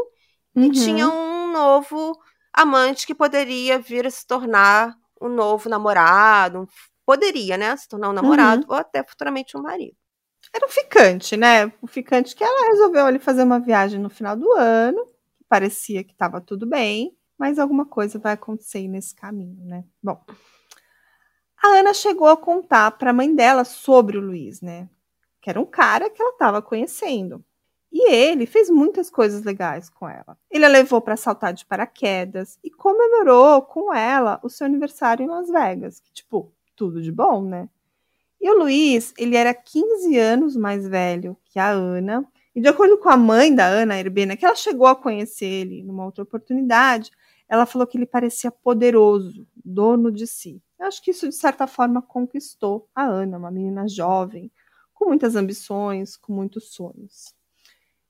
uhum. 0.53 0.65
e 0.65 0.73
tinha 0.73 1.09
um 1.09 1.53
novo 1.53 2.13
amante 2.53 3.07
que 3.07 3.15
poderia 3.15 3.79
vir 3.79 4.05
a 4.05 4.11
se 4.11 4.27
tornar 4.27 4.97
um 5.23 5.29
novo 5.29 5.69
namorado, 5.69 6.69
poderia, 7.05 7.57
né, 7.57 7.77
se 7.77 7.89
tornar 7.89 8.09
um 8.09 8.13
namorado 8.13 8.67
uhum. 8.67 8.75
ou 8.75 8.77
até 8.81 9.05
futuramente 9.05 9.57
um 9.57 9.63
marido. 9.63 9.97
Era 10.57 10.65
um 10.65 10.71
ficante, 10.71 11.37
né? 11.37 11.71
O 11.83 11.87
ficante 11.87 12.35
que 12.35 12.43
ela 12.43 12.71
resolveu 12.71 13.05
ali 13.05 13.19
fazer 13.19 13.43
uma 13.43 13.61
viagem 13.61 14.01
no 14.01 14.09
final 14.09 14.35
do 14.35 14.51
ano. 14.55 15.07
Parecia 15.47 16.03
que 16.03 16.13
estava 16.13 16.41
tudo 16.41 16.67
bem, 16.67 17.15
mas 17.37 17.59
alguma 17.59 17.85
coisa 17.85 18.19
vai 18.19 18.33
acontecer 18.33 18.89
nesse 18.89 19.15
caminho, 19.15 19.63
né? 19.67 19.85
Bom, 20.03 20.19
a 21.63 21.69
Ana 21.79 21.93
chegou 21.93 22.27
a 22.29 22.39
contar 22.39 22.91
para 22.93 23.11
a 23.11 23.13
mãe 23.13 23.35
dela 23.35 23.65
sobre 23.65 24.17
o 24.17 24.21
Luiz, 24.23 24.63
né? 24.63 24.89
Que 25.43 25.51
era 25.51 25.61
um 25.61 25.67
cara 25.67 26.09
que 26.09 26.23
ela 26.23 26.33
estava 26.33 26.63
conhecendo. 26.63 27.45
E 27.93 28.11
ele 28.11 28.47
fez 28.47 28.71
muitas 28.71 29.11
coisas 29.11 29.43
legais 29.43 29.91
com 29.91 30.09
ela. 30.09 30.39
Ele 30.51 30.65
a 30.65 30.69
levou 30.69 31.03
para 31.03 31.19
saltar 31.19 31.53
de 31.53 31.67
paraquedas 31.67 32.59
e 32.65 32.71
comemorou 32.71 33.61
com 33.61 33.93
ela 33.93 34.41
o 34.43 34.49
seu 34.49 34.65
aniversário 34.67 35.23
em 35.23 35.29
Las 35.29 35.51
Vegas. 35.51 36.01
Que, 36.01 36.11
tipo, 36.15 36.51
tudo 36.75 37.03
de 37.03 37.13
bom, 37.13 37.43
né? 37.43 37.69
E 38.41 38.51
o 38.51 38.59
Luiz, 38.59 39.13
ele 39.19 39.37
era 39.37 39.53
15 39.55 40.17
anos 40.19 40.57
mais 40.57 40.87
velho 40.87 41.37
que 41.45 41.59
a 41.59 41.71
Ana. 41.71 42.27
E 42.55 42.61
de 42.61 42.69
acordo 42.69 42.99
com 42.99 43.09
a 43.09 43.17
mãe 43.17 43.55
da 43.55 43.67
Ana, 43.67 43.99
Herbena, 43.99 44.37
que 44.37 44.45
ela 44.45 44.55
chegou 44.55 44.87
a 44.87 44.97
conhecer 44.97 45.47
ele 45.47 45.83
numa 45.83 46.05
outra 46.05 46.23
oportunidade, 46.23 47.11
ela 47.49 47.67
falou 47.67 47.87
que 47.87 47.97
ele 47.97 48.07
parecia 48.07 48.51
poderoso, 48.51 49.47
dono 49.65 50.11
de 50.11 50.27
si. 50.27 50.63
Eu 50.79 50.87
acho 50.87 51.03
que 51.03 51.11
isso, 51.11 51.29
de 51.29 51.35
certa 51.35 51.67
forma, 51.67 52.03
conquistou 52.03 52.89
a 52.95 53.05
Ana, 53.05 53.39
uma 53.39 53.51
menina 53.51 53.89
jovem, 53.89 54.51
com 54.93 55.07
muitas 55.07 55.37
ambições, 55.37 56.17
com 56.17 56.33
muitos 56.33 56.73
sonhos. 56.73 57.35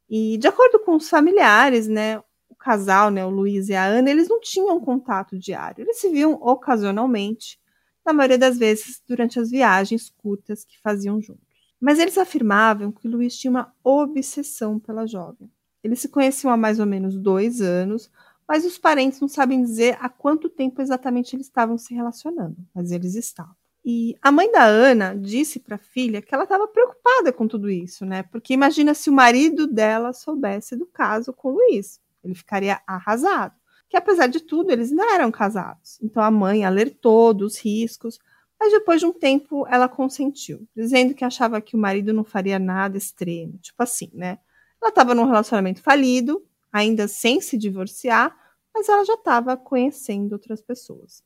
E 0.09 0.39
de 0.39 0.47
acordo 0.47 0.79
com 0.81 0.97
os 0.97 1.09
familiares, 1.09 1.89
né, 1.89 2.19
o 2.49 2.55
casal, 2.55 3.11
né, 3.11 3.25
o 3.25 3.31
Luiz 3.31 3.69
e 3.69 3.75
a 3.75 3.85
Ana, 3.85 4.11
eles 4.11 4.29
não 4.29 4.41
tinham 4.41 4.81
contato 4.81 5.39
diário. 5.39 5.83
Eles 5.83 5.99
se 5.99 6.09
viam 6.09 6.35
ocasionalmente, 6.35 7.59
na 8.07 8.13
maioria 8.13 8.39
das 8.39 8.57
vezes 8.57 9.03
durante 9.07 9.41
as 9.41 9.51
viagens 9.51 10.09
curtas 10.09 10.65
que 10.65 10.81
faziam 10.81 11.21
juntos. 11.21 11.45
Mas 11.81 11.99
eles 11.99 12.17
afirmavam 12.17 12.93
que 12.93 13.09
Luiz 13.09 13.37
tinha 13.37 13.51
uma 13.51 13.75
obsessão 13.83 14.79
pela 14.79 15.07
jovem. 15.07 15.51
Eles 15.83 16.01
se 16.01 16.09
conheciam 16.09 16.53
há 16.53 16.57
mais 16.57 16.81
ou 16.81 16.87
menos 16.87 17.19
dois 17.19 17.61
anos, 17.61 18.11
mas 18.49 18.65
os 18.65 18.79
parentes 18.79 19.21
não 19.21 19.29
sabem 19.29 19.63
dizer 19.63 19.99
há 20.01 20.09
quanto 20.09 20.49
tempo 20.49 20.81
exatamente 20.81 21.35
eles 21.35 21.47
estavam 21.47 21.77
se 21.77 21.93
relacionando, 21.93 22.57
mas 22.75 22.93
eles 22.93 23.15
estavam. 23.15 23.55
E 23.85 24.17
a 24.21 24.33
mãe 24.33 24.51
da 24.51 24.65
Ana 24.65 25.15
disse 25.15 25.61
para 25.61 25.77
a 25.77 25.79
filha 25.79 26.21
que 26.21 26.35
ela 26.35 26.43
estava 26.43 26.67
preocupada 26.67 27.33
com 27.33 27.47
tudo 27.47 27.71
isso, 27.71 28.05
né? 28.05 28.25
Porque 28.25 28.53
imagina 28.53 28.95
se 28.95 29.09
o 29.09 29.13
marido 29.13 29.67
dela 29.67 30.13
soubesse 30.13 30.75
do 30.75 30.87
caso 30.87 31.33
com 31.33 31.51
o 31.51 31.53
Luiz. 31.53 32.01
Ele 32.25 32.35
ficaria 32.35 32.81
arrasado. 32.85 33.55
Que 33.89 33.97
apesar 33.97 34.27
de 34.27 34.41
tudo, 34.41 34.71
eles 34.71 34.91
não 34.91 35.15
eram 35.15 35.31
casados. 35.31 35.99
Então 36.03 36.23
a 36.23 36.31
mãe 36.31 36.65
alertou 36.65 37.33
dos 37.33 37.59
riscos, 37.59 38.19
mas 38.59 38.73
depois 38.73 39.01
de 39.01 39.07
um 39.07 39.13
tempo 39.13 39.67
ela 39.69 39.89
consentiu, 39.89 40.67
dizendo 40.75 41.15
que 41.15 41.25
achava 41.25 41.61
que 41.61 41.77
o 41.77 41.79
marido 41.79 42.13
não 42.13 42.25
faria 42.25 42.59
nada 42.59 42.97
extremo. 42.97 43.59
Tipo 43.59 43.83
assim, 43.83 44.11
né? 44.13 44.39
Ela 44.81 44.91
estava 44.91 45.15
num 45.15 45.25
relacionamento 45.25 45.83
falido, 45.83 46.45
ainda 46.73 47.09
sem 47.09 47.41
se 47.41 47.57
divorciar, 47.57 48.37
mas 48.75 48.89
ela 48.89 49.05
já 49.05 49.15
estava 49.15 49.57
conhecendo 49.57 50.33
outras 50.33 50.61
pessoas. 50.61 51.23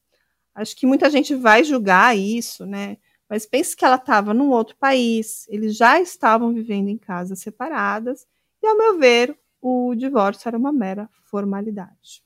Acho 0.54 0.76
que 0.76 0.86
muita 0.86 1.10
gente 1.10 1.34
vai 1.34 1.64
julgar 1.64 2.16
isso, 2.16 2.66
né? 2.66 2.96
Mas 3.28 3.46
pense 3.46 3.76
que 3.76 3.84
ela 3.84 3.96
estava 3.96 4.34
num 4.34 4.50
outro 4.50 4.76
país, 4.76 5.46
eles 5.48 5.76
já 5.76 6.00
estavam 6.00 6.52
vivendo 6.52 6.88
em 6.88 6.98
casas 6.98 7.40
separadas, 7.40 8.26
e, 8.62 8.66
ao 8.66 8.76
meu 8.76 8.98
ver, 8.98 9.38
o 9.60 9.94
divórcio 9.94 10.48
era 10.48 10.58
uma 10.58 10.72
mera 10.72 11.08
formalidade. 11.30 12.22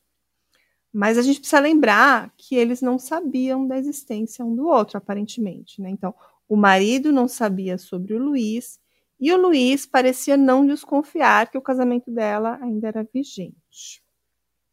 Mas 0.94 1.18
a 1.18 1.22
gente 1.22 1.40
precisa 1.40 1.58
lembrar 1.58 2.32
que 2.36 2.54
eles 2.54 2.80
não 2.80 3.00
sabiam 3.00 3.66
da 3.66 3.76
existência 3.76 4.44
um 4.44 4.54
do 4.54 4.68
outro, 4.68 4.96
aparentemente. 4.96 5.82
Né? 5.82 5.90
Então, 5.90 6.14
o 6.48 6.54
marido 6.54 7.10
não 7.10 7.26
sabia 7.26 7.76
sobre 7.76 8.14
o 8.14 8.22
Luiz, 8.22 8.78
e 9.18 9.32
o 9.32 9.36
Luiz 9.36 9.86
parecia 9.86 10.36
não 10.36 10.64
desconfiar 10.64 11.50
que 11.50 11.58
o 11.58 11.62
casamento 11.62 12.12
dela 12.12 12.60
ainda 12.62 12.86
era 12.86 13.08
vigente. 13.12 14.00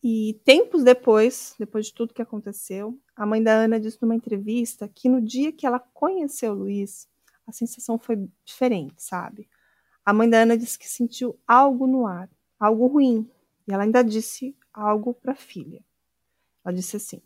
E 0.03 0.39
tempos 0.43 0.83
depois, 0.83 1.55
depois 1.57 1.87
de 1.87 1.93
tudo 1.95 2.13
que 2.13 2.21
aconteceu, 2.21 2.99
a 3.15 3.25
mãe 3.25 3.41
da 3.41 3.53
Ana 3.53 3.79
disse 3.79 3.99
numa 3.99 4.15
entrevista 4.15 4.87
que 4.87 5.09
no 5.09 5.21
dia 5.21 5.51
que 5.51 5.65
ela 5.65 5.79
conheceu 5.79 6.53
o 6.53 6.55
Luiz, 6.55 7.07
a 7.47 7.51
sensação 7.51 7.97
foi 7.97 8.27
diferente, 8.45 9.01
sabe? 9.01 9.49
A 10.05 10.13
mãe 10.13 10.29
da 10.29 10.41
Ana 10.41 10.55
disse 10.55 10.77
que 10.77 10.87
sentiu 10.87 11.39
algo 11.47 11.87
no 11.87 12.05
ar, 12.05 12.29
algo 12.59 12.85
ruim. 12.85 13.27
E 13.67 13.73
ela 13.73 13.83
ainda 13.83 14.03
disse 14.03 14.55
algo 14.71 15.15
para 15.15 15.31
a 15.31 15.35
filha. 15.35 15.83
Ela 16.63 16.73
disse 16.73 16.97
assim: 16.97 17.21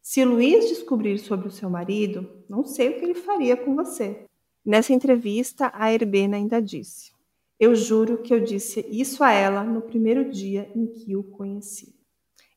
Se 0.00 0.24
Luiz 0.24 0.68
descobrir 0.68 1.18
sobre 1.18 1.48
o 1.48 1.50
seu 1.50 1.68
marido, 1.68 2.44
não 2.48 2.64
sei 2.64 2.90
o 2.90 2.98
que 2.98 3.04
ele 3.04 3.14
faria 3.14 3.56
com 3.56 3.74
você. 3.74 4.24
Nessa 4.64 4.92
entrevista, 4.92 5.70
a 5.74 5.92
Herbena 5.92 6.36
ainda 6.36 6.60
disse: 6.60 7.12
Eu 7.58 7.74
juro 7.74 8.18
que 8.18 8.32
eu 8.32 8.40
disse 8.40 8.86
isso 8.90 9.24
a 9.24 9.32
ela 9.32 9.62
no 9.62 9.82
primeiro 9.82 10.30
dia 10.30 10.70
em 10.74 10.86
que 10.86 11.16
o 11.16 11.22
conheci. 11.22 11.94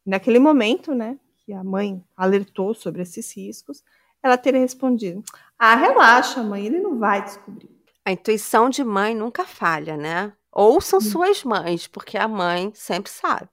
Naquele 0.05 0.39
momento, 0.39 0.93
né, 0.93 1.19
que 1.37 1.53
a 1.53 1.63
mãe 1.63 2.03
alertou 2.15 2.73
sobre 2.73 3.01
esses 3.01 3.35
riscos, 3.35 3.83
ela 4.21 4.37
teria 4.37 4.59
respondido: 4.59 5.23
Ah, 5.57 5.75
relaxa, 5.75 6.43
mãe, 6.43 6.65
ele 6.65 6.79
não 6.79 6.97
vai 6.97 7.23
descobrir. 7.23 7.69
A 8.03 8.11
intuição 8.11 8.69
de 8.69 8.83
mãe 8.83 9.15
nunca 9.15 9.45
falha, 9.45 9.95
né? 9.95 10.33
Ouçam 10.51 10.99
hum. 10.99 11.01
suas 11.01 11.43
mães, 11.43 11.87
porque 11.87 12.17
a 12.17 12.27
mãe 12.27 12.71
sempre 12.75 13.11
sabe. 13.11 13.49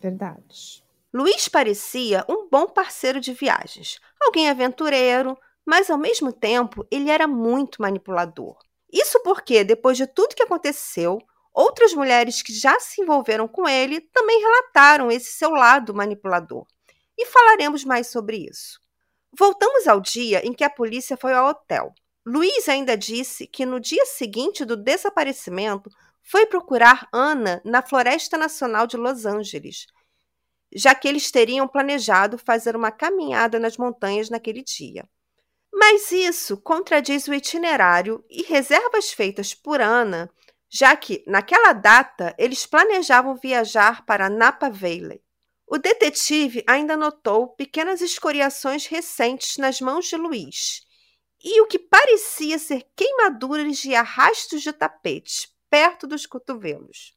Verdade. 0.00 0.85
Luiz 1.12 1.48
parecia 1.48 2.24
um 2.28 2.48
bom 2.48 2.66
parceiro 2.66 3.20
de 3.20 3.32
viagens, 3.32 3.98
alguém 4.20 4.50
aventureiro, 4.50 5.36
mas 5.64 5.90
ao 5.90 5.98
mesmo 5.98 6.32
tempo 6.32 6.86
ele 6.90 7.10
era 7.10 7.26
muito 7.26 7.80
manipulador. 7.80 8.58
Isso 8.92 9.20
porque, 9.22 9.64
depois 9.64 9.96
de 9.96 10.06
tudo 10.06 10.34
que 10.34 10.42
aconteceu, 10.42 11.18
Outras 11.56 11.94
mulheres 11.94 12.42
que 12.42 12.52
já 12.52 12.78
se 12.78 13.00
envolveram 13.00 13.48
com 13.48 13.66
ele 13.66 14.02
também 14.12 14.38
relataram 14.38 15.10
esse 15.10 15.32
seu 15.32 15.48
lado 15.52 15.94
manipulador. 15.94 16.66
E 17.16 17.24
falaremos 17.24 17.82
mais 17.82 18.08
sobre 18.08 18.36
isso. 18.36 18.78
Voltamos 19.32 19.88
ao 19.88 19.98
dia 19.98 20.46
em 20.46 20.52
que 20.52 20.62
a 20.62 20.68
polícia 20.68 21.16
foi 21.16 21.32
ao 21.32 21.48
hotel. 21.48 21.94
Luiz 22.26 22.68
ainda 22.68 22.94
disse 22.94 23.46
que 23.46 23.64
no 23.64 23.80
dia 23.80 24.04
seguinte 24.04 24.66
do 24.66 24.76
desaparecimento 24.76 25.88
foi 26.22 26.44
procurar 26.44 27.08
Ana 27.10 27.62
na 27.64 27.80
Floresta 27.80 28.36
Nacional 28.36 28.86
de 28.86 28.98
Los 28.98 29.24
Angeles, 29.24 29.86
já 30.76 30.94
que 30.94 31.08
eles 31.08 31.30
teriam 31.30 31.66
planejado 31.66 32.36
fazer 32.36 32.76
uma 32.76 32.90
caminhada 32.90 33.58
nas 33.58 33.76
montanhas 33.76 34.28
naquele 34.28 34.62
dia. 34.62 35.08
Mas 35.72 36.12
isso 36.12 36.56
contradiz 36.58 37.26
o 37.26 37.34
itinerário 37.34 38.24
e 38.30 38.42
reservas 38.42 39.10
feitas 39.10 39.54
por 39.54 39.80
Ana 39.80 40.30
já 40.68 40.96
que, 40.96 41.24
naquela 41.26 41.72
data, 41.72 42.34
eles 42.38 42.66
planejavam 42.66 43.36
viajar 43.36 44.04
para 44.04 44.28
Napa 44.28 44.68
Valley. 44.68 45.22
O 45.66 45.78
detetive 45.78 46.62
ainda 46.68 46.96
notou 46.96 47.48
pequenas 47.48 48.00
escoriações 48.00 48.86
recentes 48.86 49.56
nas 49.56 49.80
mãos 49.80 50.06
de 50.06 50.16
Luiz 50.16 50.82
e 51.42 51.60
o 51.60 51.66
que 51.66 51.78
parecia 51.78 52.58
ser 52.58 52.86
queimaduras 52.94 53.78
de 53.78 53.94
arrastos 53.94 54.62
de 54.62 54.72
tapete 54.72 55.48
perto 55.68 56.06
dos 56.06 56.24
cotovelos. 56.24 57.15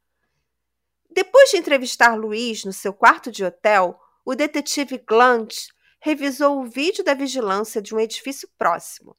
Depois 1.10 1.50
de 1.50 1.58
entrevistar 1.58 2.16
Luiz 2.16 2.64
no 2.64 2.74
seu 2.74 2.94
quarto 2.94 3.32
de 3.32 3.44
hotel, 3.44 4.00
o 4.24 4.36
detetive 4.36 4.98
Glant 4.98 5.68
revisou 6.00 6.60
o 6.60 6.66
vídeo 6.66 7.04
da 7.04 7.14
vigilância 7.14 7.82
de 7.82 7.94
um 7.94 8.00
edifício 8.00 8.48
próximo 8.58 9.16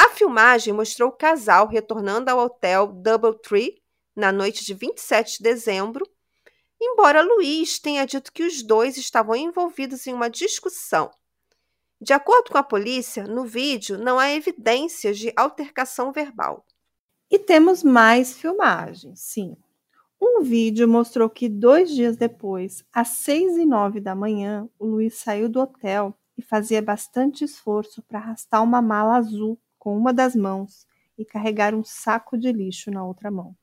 a 0.00 0.08
filmagem 0.08 0.72
mostrou 0.72 1.10
o 1.10 1.16
casal 1.16 1.66
retornando 1.66 2.30
ao 2.30 2.38
hotel 2.38 2.86
Doubletree 2.86 3.82
na 4.16 4.32
noite 4.32 4.64
de 4.64 4.72
27 4.72 5.36
de 5.36 5.42
dezembro, 5.42 6.08
embora 6.80 7.20
Luiz 7.20 7.78
tenha 7.78 8.06
dito 8.06 8.32
que 8.32 8.42
os 8.42 8.62
dois 8.62 8.96
estavam 8.96 9.36
envolvidos 9.36 10.06
em 10.06 10.14
uma 10.14 10.30
discussão. 10.30 11.10
De 12.00 12.14
acordo 12.14 12.50
com 12.50 12.56
a 12.56 12.62
polícia, 12.62 13.24
no 13.24 13.44
vídeo 13.44 13.98
não 13.98 14.18
há 14.18 14.32
evidências 14.32 15.18
de 15.18 15.34
altercação 15.36 16.12
verbal. 16.12 16.64
E 17.30 17.38
temos 17.38 17.84
mais 17.84 18.32
filmagens, 18.32 19.20
sim. 19.20 19.54
Um 20.20 20.42
vídeo 20.42 20.86
mostrou 20.86 21.30
que 21.30 21.48
dois 21.48 21.90
dias 21.90 22.16
depois, 22.16 22.84
às 22.92 23.08
seis 23.08 23.56
e 23.56 23.64
nove 23.64 24.00
da 24.00 24.14
manhã, 24.14 24.68
o 24.78 24.84
Luiz 24.84 25.14
saiu 25.14 25.48
do 25.48 25.60
hotel 25.60 26.14
e 26.36 26.42
fazia 26.42 26.82
bastante 26.82 27.42
esforço 27.42 28.02
para 28.02 28.18
arrastar 28.18 28.62
uma 28.62 28.82
mala 28.82 29.16
azul 29.16 29.58
com 29.78 29.96
uma 29.96 30.12
das 30.12 30.36
mãos 30.36 30.86
e 31.16 31.24
carregar 31.24 31.74
um 31.74 31.82
saco 31.82 32.36
de 32.36 32.52
lixo 32.52 32.90
na 32.90 33.02
outra 33.02 33.30
mão. 33.30 33.56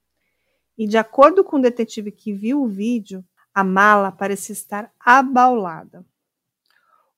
E 0.76 0.88
de 0.88 0.98
acordo 0.98 1.44
com 1.44 1.58
o 1.58 1.62
detetive 1.62 2.12
que 2.12 2.34
viu 2.34 2.64
o 2.64 2.68
vídeo, 2.68 3.24
a 3.54 3.64
mala 3.64 4.12
parecia 4.12 4.54
estar 4.54 4.92
abaulada. 5.00 6.06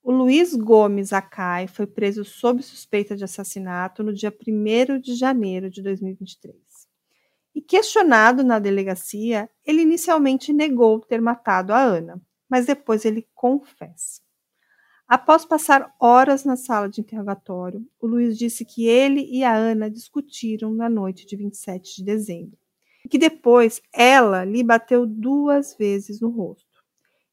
O 0.03 0.11
Luiz 0.11 0.55
Gomes 0.55 1.13
Acai 1.13 1.67
foi 1.67 1.85
preso 1.85 2.25
sob 2.25 2.61
suspeita 2.61 3.15
de 3.15 3.23
assassinato 3.23 4.03
no 4.03 4.13
dia 4.13 4.33
1 4.33 4.99
de 4.99 5.15
janeiro 5.15 5.69
de 5.69 5.81
2023. 5.81 6.57
E 7.59 7.61
questionado 7.61 8.41
na 8.41 8.57
delegacia, 8.57 9.49
ele 9.65 9.81
inicialmente 9.81 10.53
negou 10.53 11.01
ter 11.01 11.19
matado 11.19 11.73
a 11.73 11.81
Ana, 11.81 12.21
mas 12.49 12.65
depois 12.65 13.03
ele 13.03 13.27
confessa. 13.35 14.21
Após 15.05 15.43
passar 15.43 15.93
horas 15.99 16.45
na 16.45 16.55
sala 16.55 16.87
de 16.87 17.01
interrogatório, 17.01 17.85
o 17.99 18.07
Luiz 18.07 18.37
disse 18.37 18.63
que 18.63 18.87
ele 18.87 19.27
e 19.29 19.43
a 19.43 19.53
Ana 19.53 19.91
discutiram 19.91 20.73
na 20.73 20.89
noite 20.89 21.25
de 21.25 21.35
27 21.35 21.97
de 21.97 22.05
dezembro 22.05 22.57
e 23.03 23.09
que 23.09 23.17
depois 23.17 23.81
ela 23.91 24.45
lhe 24.45 24.63
bateu 24.63 25.05
duas 25.05 25.75
vezes 25.75 26.21
no 26.21 26.29
rosto. 26.29 26.81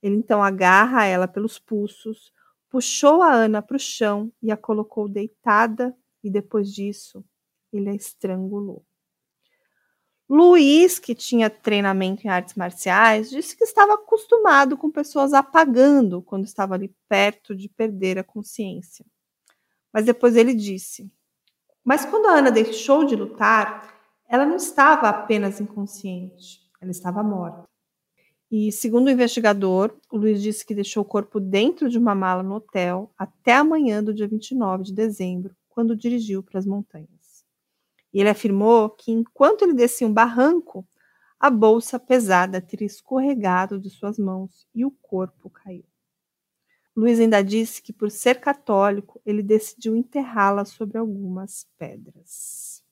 Ele 0.02 0.16
então 0.16 0.42
agarra 0.42 1.04
ela 1.04 1.28
pelos 1.28 1.56
pulsos, 1.56 2.32
puxou 2.68 3.22
a 3.22 3.32
Ana 3.32 3.62
para 3.62 3.76
o 3.76 3.78
chão 3.78 4.32
e 4.42 4.50
a 4.50 4.56
colocou 4.56 5.08
deitada 5.08 5.96
e 6.20 6.28
depois 6.28 6.72
disso 6.72 7.24
ele 7.72 7.90
a 7.90 7.94
estrangulou. 7.94 8.84
Luiz, 10.28 10.98
que 10.98 11.14
tinha 11.14 11.48
treinamento 11.48 12.26
em 12.26 12.30
artes 12.30 12.54
marciais, 12.54 13.30
disse 13.30 13.56
que 13.56 13.62
estava 13.62 13.94
acostumado 13.94 14.76
com 14.76 14.90
pessoas 14.90 15.32
apagando 15.32 16.20
quando 16.20 16.44
estava 16.44 16.74
ali 16.74 16.92
perto 17.08 17.54
de 17.54 17.68
perder 17.68 18.18
a 18.18 18.24
consciência. 18.24 19.06
Mas 19.92 20.04
depois 20.04 20.34
ele 20.34 20.52
disse: 20.52 21.08
Mas 21.84 22.04
quando 22.04 22.26
a 22.26 22.38
Ana 22.38 22.50
deixou 22.50 23.04
de 23.04 23.14
lutar, 23.14 23.94
ela 24.28 24.44
não 24.44 24.56
estava 24.56 25.08
apenas 25.08 25.60
inconsciente, 25.60 26.60
ela 26.80 26.90
estava 26.90 27.22
morta. 27.22 27.68
E, 28.50 28.70
segundo 28.70 29.08
o 29.08 29.10
investigador, 29.10 29.96
o 30.10 30.16
Luiz 30.16 30.42
disse 30.42 30.64
que 30.64 30.74
deixou 30.74 31.02
o 31.02 31.06
corpo 31.06 31.40
dentro 31.40 31.88
de 31.88 31.98
uma 31.98 32.14
mala 32.14 32.42
no 32.42 32.56
hotel 32.56 33.12
até 33.18 33.54
a 33.54 33.64
manhã 33.64 34.02
do 34.02 34.14
dia 34.14 34.28
29 34.28 34.84
de 34.84 34.92
dezembro, 34.92 35.54
quando 35.68 35.96
dirigiu 35.96 36.42
para 36.42 36.58
as 36.58 36.66
montanhas. 36.66 37.15
E 38.12 38.20
ele 38.20 38.28
afirmou 38.28 38.90
que 38.90 39.12
enquanto 39.12 39.62
ele 39.62 39.74
descia 39.74 40.06
um 40.06 40.12
barranco, 40.12 40.86
a 41.38 41.50
bolsa 41.50 41.98
pesada 41.98 42.60
teria 42.60 42.86
escorregado 42.86 43.78
de 43.78 43.90
suas 43.90 44.18
mãos 44.18 44.66
e 44.74 44.84
o 44.84 44.90
corpo 44.90 45.50
caiu. 45.50 45.84
Luiz 46.96 47.20
ainda 47.20 47.42
disse 47.42 47.82
que, 47.82 47.92
por 47.92 48.10
ser 48.10 48.40
católico, 48.40 49.20
ele 49.26 49.42
decidiu 49.42 49.94
enterrá-la 49.94 50.64
sobre 50.64 50.96
algumas 50.96 51.66
pedras. 51.76 52.82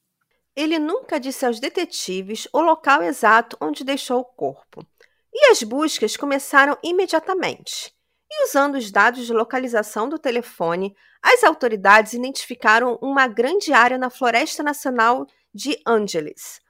Ele 0.54 0.78
nunca 0.78 1.18
disse 1.18 1.46
aos 1.46 1.58
detetives 1.58 2.46
o 2.52 2.60
local 2.60 3.02
exato 3.02 3.56
onde 3.60 3.82
deixou 3.82 4.20
o 4.20 4.24
corpo. 4.24 4.86
E 5.32 5.50
as 5.50 5.62
buscas 5.62 6.16
começaram 6.16 6.76
imediatamente. 6.84 7.94
E 8.36 8.44
usando 8.46 8.74
os 8.74 8.90
dados 8.90 9.26
de 9.26 9.32
localização 9.32 10.08
do 10.08 10.18
telefone, 10.18 10.96
as 11.22 11.44
autoridades 11.44 12.14
identificaram 12.14 12.98
uma 13.00 13.28
grande 13.28 13.72
área 13.72 13.96
na 13.96 14.10
Floresta 14.10 14.60
Nacional 14.60 15.26
de 15.54 15.80
Angeles, 15.86 16.60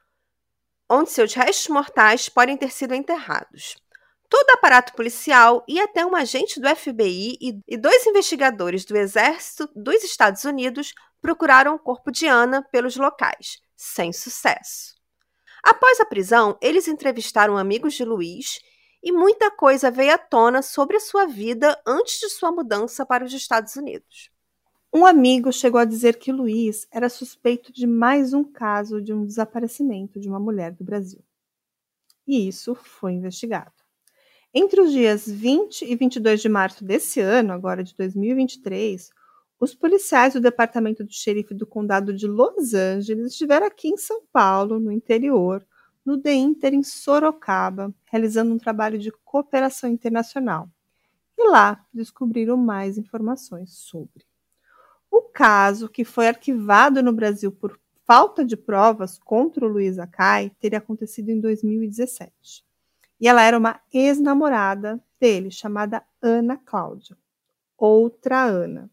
onde 0.88 1.10
seus 1.10 1.32
restos 1.32 1.68
mortais 1.68 2.28
podem 2.28 2.56
ter 2.56 2.70
sido 2.70 2.94
enterrados. 2.94 3.76
Todo 4.28 4.50
aparato 4.50 4.92
policial 4.92 5.64
e 5.66 5.80
até 5.80 6.04
um 6.04 6.14
agente 6.14 6.60
do 6.60 6.68
FBI 6.76 7.38
e 7.66 7.76
dois 7.78 8.06
investigadores 8.06 8.84
do 8.84 8.96
Exército 8.96 9.68
dos 9.74 10.04
Estados 10.04 10.44
Unidos 10.44 10.92
procuraram 11.20 11.74
o 11.74 11.78
corpo 11.78 12.10
de 12.10 12.26
Ana 12.26 12.62
pelos 12.70 12.96
locais, 12.96 13.58
sem 13.74 14.12
sucesso. 14.12 14.94
Após 15.64 15.98
a 15.98 16.04
prisão, 16.04 16.58
eles 16.60 16.86
entrevistaram 16.88 17.56
amigos 17.56 17.94
de 17.94 18.04
Luiz 18.04 18.60
e 19.04 19.12
muita 19.12 19.50
coisa 19.50 19.90
veio 19.90 20.14
à 20.14 20.18
tona 20.18 20.62
sobre 20.62 20.96
a 20.96 21.00
sua 21.00 21.26
vida 21.26 21.78
antes 21.86 22.18
de 22.18 22.30
sua 22.30 22.50
mudança 22.50 23.04
para 23.04 23.22
os 23.22 23.34
Estados 23.34 23.76
Unidos. 23.76 24.30
Um 24.90 25.04
amigo 25.04 25.52
chegou 25.52 25.78
a 25.78 25.84
dizer 25.84 26.16
que 26.18 26.32
Luiz 26.32 26.88
era 26.90 27.10
suspeito 27.10 27.70
de 27.70 27.86
mais 27.86 28.32
um 28.32 28.42
caso 28.42 29.02
de 29.02 29.12
um 29.12 29.26
desaparecimento 29.26 30.18
de 30.18 30.26
uma 30.26 30.40
mulher 30.40 30.72
do 30.72 30.82
Brasil. 30.82 31.22
E 32.26 32.48
isso 32.48 32.74
foi 32.74 33.12
investigado. 33.12 33.74
Entre 34.54 34.80
os 34.80 34.90
dias 34.90 35.28
20 35.28 35.84
e 35.84 35.94
22 35.94 36.40
de 36.40 36.48
março 36.48 36.82
desse 36.82 37.20
ano, 37.20 37.52
agora 37.52 37.84
de 37.84 37.94
2023, 37.94 39.10
os 39.60 39.74
policiais 39.74 40.32
do 40.32 40.40
Departamento 40.40 41.04
do 41.04 41.12
Xerife 41.12 41.52
do 41.52 41.66
Condado 41.66 42.14
de 42.14 42.26
Los 42.26 42.72
Angeles 42.72 43.32
estiveram 43.32 43.66
aqui 43.66 43.88
em 43.88 43.98
São 43.98 44.22
Paulo, 44.32 44.80
no 44.80 44.90
interior, 44.90 45.62
no 46.04 46.20
The 46.20 46.32
Inter 46.34 46.74
em 46.74 46.82
Sorocaba, 46.82 47.94
realizando 48.10 48.52
um 48.52 48.58
trabalho 48.58 48.98
de 48.98 49.10
cooperação 49.24 49.88
internacional. 49.88 50.68
E 51.36 51.48
lá 51.48 51.84
descobriram 51.92 52.56
mais 52.56 52.98
informações 52.98 53.72
sobre. 53.72 54.24
O 55.10 55.22
caso, 55.22 55.88
que 55.88 56.04
foi 56.04 56.28
arquivado 56.28 57.02
no 57.02 57.12
Brasil 57.12 57.50
por 57.50 57.78
falta 58.04 58.44
de 58.44 58.56
provas 58.56 59.18
contra 59.18 59.64
o 59.64 59.68
Luiz 59.68 59.98
Acai, 59.98 60.50
teria 60.60 60.78
acontecido 60.78 61.30
em 61.30 61.40
2017. 61.40 62.64
E 63.20 63.28
ela 63.28 63.42
era 63.42 63.56
uma 63.56 63.80
ex-namorada 63.92 65.02
dele, 65.18 65.50
chamada 65.50 66.04
Ana 66.20 66.56
Cláudia. 66.56 67.16
Outra 67.78 68.42
Ana. 68.42 68.90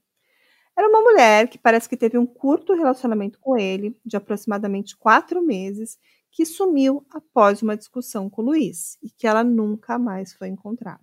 Era 0.77 0.88
uma 0.88 1.01
mulher 1.01 1.47
que 1.49 1.57
parece 1.57 1.89
que 1.89 1.97
teve 1.97 2.17
um 2.17 2.25
curto 2.25 2.73
relacionamento 2.73 3.39
com 3.39 3.57
ele, 3.57 3.99
de 4.05 4.15
aproximadamente 4.15 4.95
quatro 4.95 5.41
meses, 5.41 5.99
que 6.31 6.45
sumiu 6.45 7.05
após 7.11 7.61
uma 7.61 7.75
discussão 7.75 8.29
com 8.29 8.41
Luiz 8.41 8.97
e 9.03 9.09
que 9.09 9.27
ela 9.27 9.43
nunca 9.43 9.99
mais 9.99 10.33
foi 10.33 10.47
encontrada. 10.47 11.01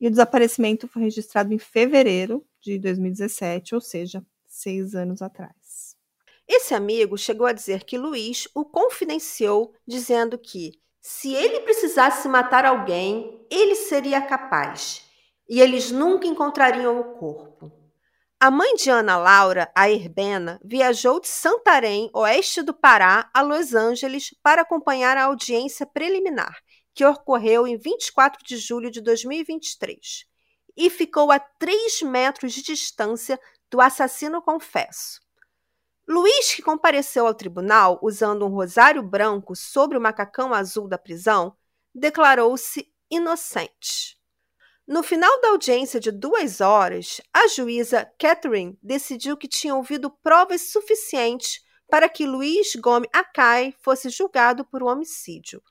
E 0.00 0.06
o 0.06 0.10
desaparecimento 0.10 0.88
foi 0.88 1.02
registrado 1.02 1.54
em 1.54 1.58
fevereiro 1.58 2.44
de 2.60 2.78
2017, 2.78 3.74
ou 3.74 3.80
seja, 3.80 4.24
seis 4.46 4.94
anos 4.94 5.22
atrás. 5.22 5.96
Esse 6.48 6.74
amigo 6.74 7.16
chegou 7.16 7.46
a 7.46 7.52
dizer 7.52 7.84
que 7.84 7.96
Luiz 7.96 8.48
o 8.54 8.64
confidenciou, 8.64 9.72
dizendo 9.86 10.36
que, 10.36 10.72
se 11.00 11.32
ele 11.32 11.60
precisasse 11.60 12.26
matar 12.28 12.64
alguém, 12.64 13.46
ele 13.50 13.76
seria 13.76 14.20
capaz, 14.20 15.04
e 15.48 15.60
eles 15.60 15.90
nunca 15.90 16.26
encontrariam 16.26 16.98
o 16.98 17.14
corpo. 17.14 17.79
A 18.42 18.50
mãe 18.50 18.74
de 18.74 18.88
Ana 18.88 19.18
Laura, 19.18 19.70
a 19.76 19.90
Herbena, 19.90 20.58
viajou 20.64 21.20
de 21.20 21.28
Santarém, 21.28 22.08
oeste 22.14 22.62
do 22.62 22.72
Pará, 22.72 23.28
a 23.34 23.42
Los 23.42 23.74
Angeles 23.74 24.34
para 24.42 24.62
acompanhar 24.62 25.18
a 25.18 25.24
audiência 25.24 25.84
preliminar, 25.84 26.58
que 26.94 27.04
ocorreu 27.04 27.66
em 27.66 27.76
24 27.76 28.42
de 28.42 28.56
julho 28.56 28.90
de 28.90 29.02
2023, 29.02 30.24
e 30.74 30.88
ficou 30.88 31.30
a 31.30 31.38
3 31.38 32.00
metros 32.00 32.54
de 32.54 32.62
distância 32.62 33.38
do 33.70 33.78
assassino 33.78 34.40
confesso. 34.40 35.20
Luiz, 36.08 36.54
que 36.54 36.62
compareceu 36.62 37.26
ao 37.26 37.34
tribunal 37.34 38.00
usando 38.02 38.46
um 38.46 38.48
rosário 38.48 39.02
branco 39.02 39.54
sobre 39.54 39.98
o 39.98 40.00
macacão 40.00 40.54
azul 40.54 40.88
da 40.88 40.96
prisão, 40.96 41.54
declarou-se 41.94 42.90
inocente. 43.10 44.18
No 44.90 45.04
final 45.04 45.40
da 45.40 45.50
audiência 45.50 46.00
de 46.00 46.10
duas 46.10 46.60
horas, 46.60 47.20
a 47.32 47.46
juíza 47.46 48.12
Catherine 48.18 48.76
decidiu 48.82 49.36
que 49.36 49.46
tinha 49.46 49.72
ouvido 49.72 50.10
provas 50.10 50.72
suficientes 50.72 51.60
para 51.88 52.08
que 52.08 52.26
Luiz 52.26 52.74
Gomes 52.74 53.08
Acai 53.12 53.72
fosse 53.84 54.10
julgado 54.10 54.64
por 54.64 54.82
um 54.82 54.88
homicídio, 54.88 55.62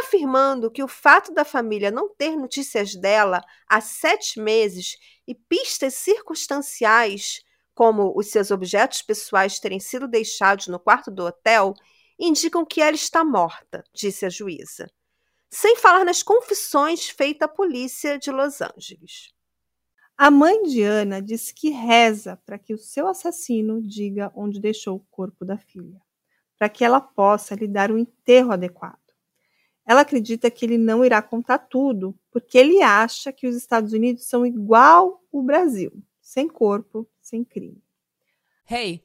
afirmando 0.00 0.70
que 0.70 0.82
o 0.82 0.86
fato 0.86 1.32
da 1.32 1.46
família 1.46 1.90
não 1.90 2.14
ter 2.14 2.36
notícias 2.36 2.94
dela 2.94 3.40
há 3.66 3.80
sete 3.80 4.38
meses 4.38 4.98
e 5.26 5.34
pistas 5.34 5.94
circunstanciais, 5.94 7.40
como 7.74 8.12
os 8.14 8.26
seus 8.26 8.50
objetos 8.50 9.00
pessoais 9.00 9.58
terem 9.60 9.80
sido 9.80 10.06
deixados 10.06 10.66
no 10.66 10.78
quarto 10.78 11.10
do 11.10 11.24
hotel, 11.24 11.72
indicam 12.18 12.66
que 12.66 12.82
ela 12.82 12.94
está 12.94 13.24
morta, 13.24 13.82
disse 13.94 14.26
a 14.26 14.28
juíza 14.28 14.92
sem 15.54 15.76
falar 15.76 16.02
nas 16.02 16.22
confissões 16.22 17.10
feitas 17.10 17.46
à 17.46 17.52
polícia 17.52 18.18
de 18.18 18.30
Los 18.30 18.62
Angeles. 18.62 19.34
A 20.16 20.30
mãe 20.30 20.62
de 20.62 20.82
Ana 20.82 21.20
disse 21.20 21.52
que 21.52 21.68
reza 21.68 22.40
para 22.46 22.58
que 22.58 22.72
o 22.72 22.78
seu 22.78 23.06
assassino 23.06 23.82
diga 23.82 24.32
onde 24.34 24.58
deixou 24.58 24.96
o 24.96 25.06
corpo 25.10 25.44
da 25.44 25.58
filha, 25.58 26.00
para 26.58 26.70
que 26.70 26.82
ela 26.82 27.02
possa 27.02 27.54
lhe 27.54 27.68
dar 27.68 27.92
um 27.92 27.98
enterro 27.98 28.50
adequado. 28.50 28.98
Ela 29.84 30.00
acredita 30.00 30.50
que 30.50 30.64
ele 30.64 30.78
não 30.78 31.04
irá 31.04 31.20
contar 31.20 31.58
tudo, 31.58 32.18
porque 32.30 32.56
ele 32.56 32.80
acha 32.80 33.30
que 33.30 33.46
os 33.46 33.54
Estados 33.54 33.92
Unidos 33.92 34.24
são 34.24 34.46
igual 34.46 35.22
o 35.30 35.42
Brasil, 35.42 35.92
sem 36.22 36.48
corpo, 36.48 37.06
sem 37.20 37.44
crime. 37.44 37.82
Hey, 38.70 39.04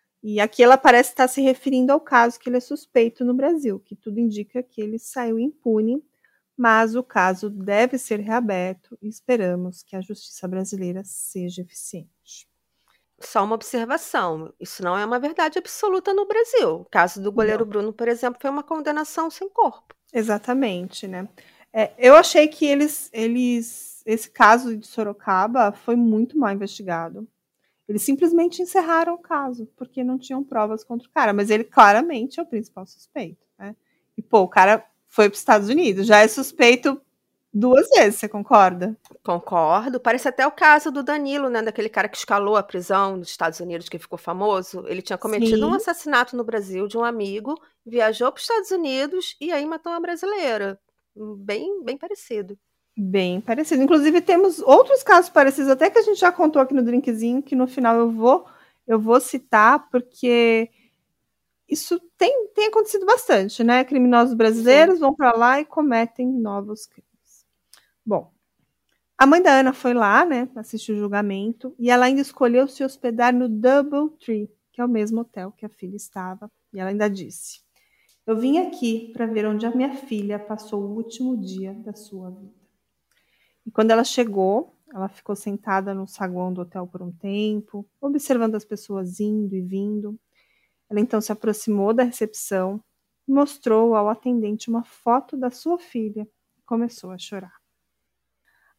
E 0.23 0.39
aqui 0.39 0.61
ela 0.63 0.77
parece 0.77 1.09
estar 1.09 1.27
se 1.27 1.41
referindo 1.41 1.91
ao 1.91 1.99
caso 1.99 2.39
que 2.39 2.47
ele 2.49 2.57
é 2.57 2.59
suspeito 2.59 3.25
no 3.25 3.33
Brasil, 3.33 3.79
que 3.79 3.95
tudo 3.95 4.19
indica 4.19 4.61
que 4.61 4.79
ele 4.79 4.99
saiu 4.99 5.39
impune, 5.39 6.03
mas 6.55 6.95
o 6.95 7.03
caso 7.03 7.49
deve 7.49 7.97
ser 7.97 8.19
reaberto 8.19 8.95
e 9.01 9.09
esperamos 9.09 9.81
que 9.81 9.95
a 9.95 10.01
justiça 10.01 10.47
brasileira 10.47 11.01
seja 11.03 11.61
eficiente. 11.61 12.47
Só 13.19 13.43
uma 13.43 13.55
observação: 13.55 14.53
isso 14.59 14.83
não 14.83 14.97
é 14.97 15.05
uma 15.05 15.19
verdade 15.19 15.57
absoluta 15.57 16.13
no 16.13 16.27
Brasil. 16.27 16.81
O 16.81 16.85
caso 16.85 17.21
do 17.21 17.31
goleiro 17.31 17.63
não. 17.63 17.69
Bruno, 17.69 17.93
por 17.93 18.07
exemplo, 18.07 18.39
foi 18.41 18.49
uma 18.49 18.63
condenação 18.63 19.29
sem 19.29 19.49
corpo. 19.49 19.95
Exatamente, 20.13 21.07
né? 21.07 21.27
É, 21.73 21.93
eu 21.97 22.15
achei 22.15 22.47
que 22.47 22.65
eles, 22.65 23.09
eles, 23.13 24.03
esse 24.05 24.29
caso 24.29 24.75
de 24.75 24.85
Sorocaba 24.85 25.71
foi 25.71 25.95
muito 25.95 26.37
mal 26.37 26.51
investigado. 26.51 27.27
Eles 27.91 28.03
simplesmente 28.03 28.61
encerraram 28.61 29.15
o 29.15 29.17
caso, 29.17 29.67
porque 29.75 30.01
não 30.01 30.17
tinham 30.17 30.41
provas 30.41 30.81
contra 30.81 31.05
o 31.05 31.11
cara, 31.11 31.33
mas 31.33 31.49
ele 31.49 31.65
claramente 31.65 32.39
é 32.39 32.43
o 32.43 32.45
principal 32.45 32.85
suspeito, 32.85 33.45
né? 33.59 33.75
E 34.17 34.21
pô, 34.21 34.39
o 34.39 34.47
cara 34.47 34.85
foi 35.09 35.27
para 35.27 35.33
os 35.33 35.39
Estados 35.39 35.67
Unidos, 35.67 36.07
já 36.07 36.19
é 36.19 36.27
suspeito 36.29 37.01
duas 37.53 37.89
vezes, 37.89 38.15
você 38.17 38.29
concorda? 38.29 38.97
Concordo. 39.21 39.99
Parece 39.99 40.29
até 40.29 40.47
o 40.47 40.51
caso 40.53 40.89
do 40.89 41.03
Danilo, 41.03 41.49
né? 41.49 41.61
Daquele 41.61 41.89
cara 41.89 42.07
que 42.07 42.15
escalou 42.15 42.55
a 42.55 42.63
prisão 42.63 43.17
nos 43.17 43.27
Estados 43.27 43.59
Unidos, 43.59 43.89
que 43.89 43.99
ficou 43.99 44.17
famoso. 44.17 44.85
Ele 44.87 45.01
tinha 45.01 45.17
cometido 45.17 45.57
Sim. 45.57 45.65
um 45.65 45.73
assassinato 45.73 46.37
no 46.37 46.45
Brasil 46.45 46.87
de 46.87 46.97
um 46.97 47.03
amigo, 47.03 47.61
viajou 47.85 48.31
para 48.31 48.39
os 48.39 48.43
Estados 48.43 48.71
Unidos 48.71 49.35
e 49.41 49.51
aí 49.51 49.65
matou 49.65 49.91
uma 49.91 49.99
brasileira. 49.99 50.79
Bem, 51.13 51.83
bem 51.83 51.97
parecido. 51.97 52.57
Bem 52.97 53.39
parecido. 53.39 53.81
Inclusive, 53.81 54.21
temos 54.21 54.59
outros 54.59 55.01
casos 55.01 55.29
parecidos, 55.29 55.69
até 55.69 55.89
que 55.89 55.97
a 55.97 56.01
gente 56.01 56.19
já 56.19 56.31
contou 56.31 56.61
aqui 56.61 56.73
no 56.73 56.83
drinkzinho, 56.83 57.41
que 57.41 57.55
no 57.55 57.67
final 57.67 57.97
eu 57.97 58.11
vou, 58.11 58.45
eu 58.85 58.99
vou 58.99 59.19
citar, 59.21 59.89
porque 59.89 60.69
isso 61.67 61.99
tem, 62.17 62.47
tem 62.53 62.67
acontecido 62.67 63.05
bastante, 63.05 63.63
né? 63.63 63.83
Criminosos 63.85 64.33
brasileiros 64.33 64.99
vão 64.99 65.15
para 65.15 65.31
lá 65.31 65.61
e 65.61 65.65
cometem 65.65 66.27
novos 66.27 66.85
crimes. 66.85 67.45
Bom, 68.05 68.31
a 69.17 69.25
mãe 69.25 69.41
da 69.41 69.51
Ana 69.59 69.71
foi 69.71 69.93
lá, 69.93 70.25
né, 70.25 70.49
assistir 70.55 70.93
o 70.93 70.97
julgamento, 70.97 71.73
e 71.79 71.89
ela 71.91 72.05
ainda 72.05 72.21
escolheu 72.21 72.67
se 72.67 72.83
hospedar 72.83 73.33
no 73.33 73.47
Double 73.47 74.09
Tree, 74.19 74.49
que 74.71 74.81
é 74.81 74.85
o 74.85 74.89
mesmo 74.89 75.21
hotel 75.21 75.51
que 75.53 75.65
a 75.65 75.69
filha 75.69 75.95
estava, 75.95 76.51
e 76.73 76.79
ela 76.79 76.89
ainda 76.89 77.09
disse: 77.09 77.61
Eu 78.27 78.35
vim 78.35 78.57
aqui 78.57 79.11
para 79.13 79.27
ver 79.27 79.45
onde 79.45 79.65
a 79.65 79.75
minha 79.75 79.95
filha 79.95 80.39
passou 80.39 80.81
o 80.83 80.95
último 80.95 81.37
dia 81.37 81.73
da 81.73 81.93
sua 81.93 82.31
vida. 82.31 82.60
E 83.65 83.71
quando 83.71 83.91
ela 83.91 84.03
chegou, 84.03 84.75
ela 84.93 85.07
ficou 85.07 85.35
sentada 85.35 85.93
no 85.93 86.07
saguão 86.07 86.51
do 86.53 86.61
hotel 86.61 86.87
por 86.87 87.01
um 87.01 87.11
tempo, 87.11 87.87
observando 87.99 88.55
as 88.55 88.65
pessoas 88.65 89.19
indo 89.19 89.55
e 89.55 89.61
vindo. 89.61 90.19
Ela 90.89 90.99
então 90.99 91.21
se 91.21 91.31
aproximou 91.31 91.93
da 91.93 92.03
recepção 92.03 92.83
mostrou 93.31 93.95
ao 93.95 94.09
atendente 94.09 94.69
uma 94.69 94.83
foto 94.83 95.37
da 95.37 95.49
sua 95.49 95.79
filha 95.79 96.27
e 96.57 96.61
começou 96.63 97.11
a 97.11 97.17
chorar. 97.17 97.53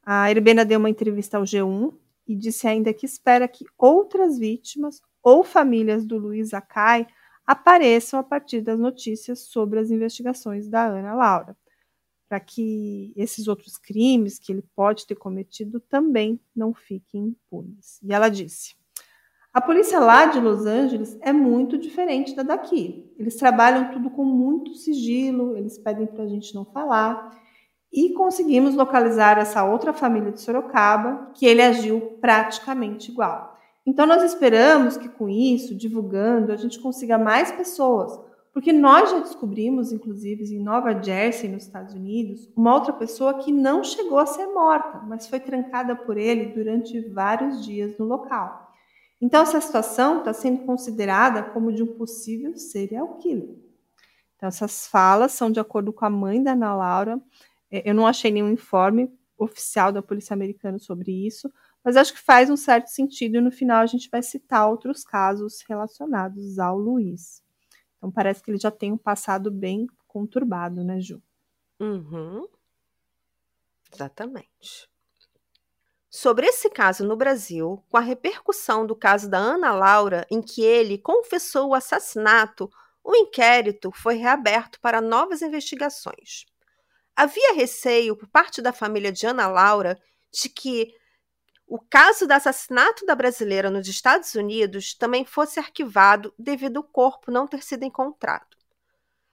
A 0.05 0.31
Irbena 0.31 0.64
deu 0.64 0.79
uma 0.79 0.90
entrevista 0.90 1.38
ao 1.38 1.45
G1 1.45 1.95
e 2.27 2.37
disse 2.37 2.66
ainda 2.66 2.92
que 2.92 3.07
espera 3.07 3.49
que 3.49 3.64
outras 3.79 4.38
vítimas 4.38 5.01
ou 5.23 5.45
famílias 5.45 6.05
do 6.05 6.18
Luiz 6.18 6.53
Akai 6.53 7.07
apareçam 7.47 8.18
a 8.18 8.23
partir 8.23 8.61
das 8.61 8.79
notícias 8.79 9.40
sobre 9.40 9.79
as 9.79 9.90
investigações 9.90 10.68
da 10.68 10.87
Ana 10.87 11.14
Laura, 11.14 11.57
para 12.33 12.40
que 12.40 13.12
esses 13.14 13.47
outros 13.47 13.77
crimes 13.77 14.38
que 14.38 14.51
ele 14.51 14.64
pode 14.75 15.07
ter 15.07 15.14
cometido 15.14 15.79
também 15.79 16.40
não 16.57 16.73
fiquem 16.73 17.27
impunes. 17.27 18.01
E 18.03 18.11
ela 18.11 18.31
disse: 18.31 18.75
a 19.53 19.61
polícia 19.61 20.01
lá 20.01 20.25
de 20.25 20.40
Los 20.40 20.64
Angeles 20.64 21.18
é 21.21 21.31
muito 21.31 21.77
diferente 21.77 22.35
da 22.35 22.42
daqui. 22.42 23.12
Eles 23.18 23.37
trabalham 23.37 23.92
tudo 23.92 24.09
com 24.09 24.25
muito 24.25 24.73
sigilo, 24.77 25.59
eles 25.59 25.77
pedem 25.77 26.07
para 26.07 26.25
a 26.25 26.27
gente 26.27 26.55
não 26.55 26.64
falar. 26.64 27.38
E 27.92 28.14
conseguimos 28.14 28.75
localizar 28.75 29.37
essa 29.37 29.62
outra 29.62 29.92
família 29.92 30.33
de 30.33 30.40
Sorocaba, 30.40 31.33
que 31.35 31.45
ele 31.45 31.61
agiu 31.61 32.16
praticamente 32.18 33.11
igual. 33.11 33.59
Então, 33.85 34.07
nós 34.07 34.23
esperamos 34.23 34.97
que 34.97 35.11
com 35.11 35.29
isso, 35.29 35.75
divulgando, 35.75 36.51
a 36.51 36.57
gente 36.57 36.81
consiga 36.81 37.18
mais 37.18 37.53
pessoas, 37.53 38.18
porque 38.53 38.73
nós 38.73 39.11
já 39.11 39.19
descobrimos, 39.19 39.93
inclusive 39.93 40.45
em 40.45 40.62
Nova 40.62 41.03
Jersey, 41.03 41.49
nos 41.49 41.65
Estados 41.65 41.95
Unidos, 41.95 42.53
uma 42.55 42.75
outra 42.75 42.93
pessoa 42.93 43.38
que 43.38 43.51
não 43.51 43.83
chegou 43.83 44.19
a 44.19 44.27
ser 44.27 44.47
morta, 44.49 44.99
mas 45.07 45.27
foi 45.27 45.41
trancada 45.41 45.97
por 45.97 46.19
ele 46.19 46.53
durante 46.53 47.01
vários 47.09 47.65
dias 47.65 47.97
no 47.97 48.05
local. 48.05 48.71
Então, 49.21 49.41
essa 49.43 49.61
situação 49.61 50.19
está 50.19 50.35
sendo 50.35 50.67
considerada 50.67 51.43
como 51.45 51.73
de 51.73 51.83
um 51.83 51.95
possível 51.95 52.55
serial 52.57 53.17
killer. 53.19 53.57
Então, 54.37 54.49
essas 54.49 54.87
falas 54.87 55.33
são 55.33 55.51
de 55.51 55.61
acordo 55.61 55.93
com 55.93 56.05
a 56.05 56.11
mãe 56.11 56.43
da 56.43 56.53
Ana 56.53 56.75
Laura. 56.75 57.21
Eu 57.71 57.95
não 57.95 58.07
achei 58.07 58.31
nenhum 58.31 58.51
informe 58.51 59.11
oficial 59.38 59.93
da 59.93 60.03
polícia 60.03 60.35
americana 60.35 60.79
sobre 60.79 61.11
isso, 61.27 61.51
mas 61.83 61.97
acho 61.97 62.12
que 62.12 62.21
faz 62.21 62.51
um 62.51 62.57
certo 62.57 62.88
sentido 62.88 63.38
e 63.38 63.41
no 63.41 63.51
final 63.51 63.81
a 63.81 63.87
gente 63.87 64.11
vai 64.11 64.23
citar 64.23 64.69
outros 64.69 65.05
casos 65.05 65.65
relacionados 65.67 66.59
ao 66.59 66.77
Luiz. 66.77 67.43
Então 68.03 68.11
parece 68.11 68.43
que 68.43 68.51
ele 68.51 68.59
já 68.59 68.73
tem 68.73 68.91
um 68.91 68.99
passado 68.99 69.49
bem 69.49 69.87
conturbado, 70.09 70.83
né, 70.83 71.01
Ju? 71.01 71.23
Uhum. 71.79 72.49
Exatamente. 73.95 74.91
Sobre 76.11 76.47
esse 76.47 76.69
caso 76.69 77.07
no 77.07 77.17
Brasil, 77.17 77.81
com 77.88 77.97
a 77.97 78.01
repercussão 78.01 78.85
do 78.85 78.97
caso 78.97 79.31
da 79.31 79.38
Ana 79.38 79.73
Laura, 79.73 80.27
em 80.29 80.43
que 80.43 80.62
ele 80.62 80.99
confessou 80.99 81.69
o 81.69 81.75
assassinato, 81.75 82.69
o 83.05 83.15
inquérito 83.15 83.93
foi 83.93 84.17
reaberto 84.17 84.81
para 84.81 85.01
novas 85.01 85.41
investigações. 85.41 86.45
Havia 87.15 87.55
receio 87.55 88.17
por 88.17 88.29
parte 88.29 88.61
da 88.61 88.73
família 88.73 89.12
de 89.12 89.29
Ana 89.29 89.47
Laura 89.47 89.97
de 90.33 90.49
que 90.49 90.93
o 91.75 91.79
caso 91.79 92.27
do 92.27 92.33
assassinato 92.33 93.07
da 93.07 93.15
brasileira 93.15 93.71
nos 93.71 93.89
Estados 93.89 94.35
Unidos 94.35 94.93
também 94.93 95.25
fosse 95.25 95.59
arquivado 95.59 96.31
devido 96.39 96.77
ao 96.77 96.83
corpo 96.83 97.31
não 97.31 97.47
ter 97.47 97.63
sido 97.63 97.83
encontrado. 97.83 98.59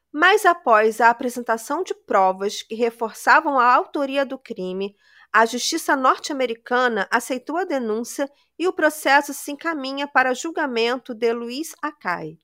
Mas 0.10 0.45
após 0.45 1.02
a 1.02 1.10
apresentação 1.10 1.84
de 1.84 1.93
provas 1.93 2.63
que 2.63 2.75
reforçavam 2.75 3.60
a 3.60 3.65
autoria 3.75 4.25
do 4.25 4.38
crime, 4.38 4.95
a 5.34 5.45
justiça 5.45 5.97
norte-americana 5.97 7.10
aceitou 7.12 7.58
a 7.58 7.65
denúncia 7.65 8.32
e 8.58 8.69
o 8.69 8.71
processo 8.71 9.34
se 9.34 9.52
encaminha 9.52 10.08
para 10.08 10.34
julgamento 10.34 11.13
de 11.13 11.34
Luiz 11.34 11.75
Akai. 11.82 12.39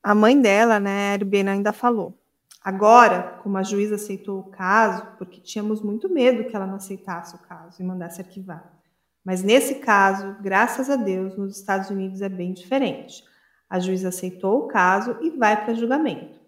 A 0.00 0.14
mãe 0.14 0.40
dela, 0.40 0.78
né, 0.78 1.14
Erbena, 1.14 1.50
ainda 1.50 1.72
falou. 1.72 2.16
Agora, 2.62 3.40
como 3.42 3.58
a 3.58 3.64
juíza 3.64 3.96
aceitou 3.96 4.38
o 4.38 4.50
caso, 4.52 5.04
porque 5.18 5.40
tínhamos 5.40 5.82
muito 5.82 6.08
medo 6.08 6.48
que 6.48 6.54
ela 6.54 6.68
não 6.68 6.76
aceitasse 6.76 7.34
o 7.34 7.38
caso 7.38 7.82
e 7.82 7.84
mandasse 7.84 8.20
arquivar. 8.20 8.80
Mas 9.24 9.42
nesse 9.42 9.76
caso, 9.76 10.36
graças 10.40 10.90
a 10.90 10.96
Deus, 10.96 11.36
nos 11.36 11.56
Estados 11.56 11.90
Unidos 11.90 12.20
é 12.20 12.28
bem 12.28 12.52
diferente. 12.52 13.22
A 13.68 13.78
juíza 13.78 14.08
aceitou 14.08 14.64
o 14.64 14.68
caso 14.68 15.16
e 15.22 15.30
vai 15.30 15.64
para 15.64 15.74
julgamento. 15.74 16.40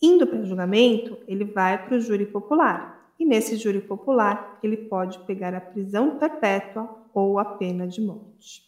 Indo 0.00 0.26
para 0.26 0.44
julgamento, 0.44 1.18
ele 1.26 1.44
vai 1.44 1.84
para 1.84 1.96
o 1.96 2.00
júri 2.00 2.26
popular. 2.26 3.12
E 3.18 3.24
nesse 3.24 3.56
júri 3.56 3.80
popular, 3.80 4.58
ele 4.62 4.76
pode 4.76 5.18
pegar 5.20 5.54
a 5.54 5.60
prisão 5.60 6.18
perpétua 6.18 6.88
ou 7.12 7.38
a 7.38 7.44
pena 7.44 7.86
de 7.86 8.00
morte. 8.00 8.62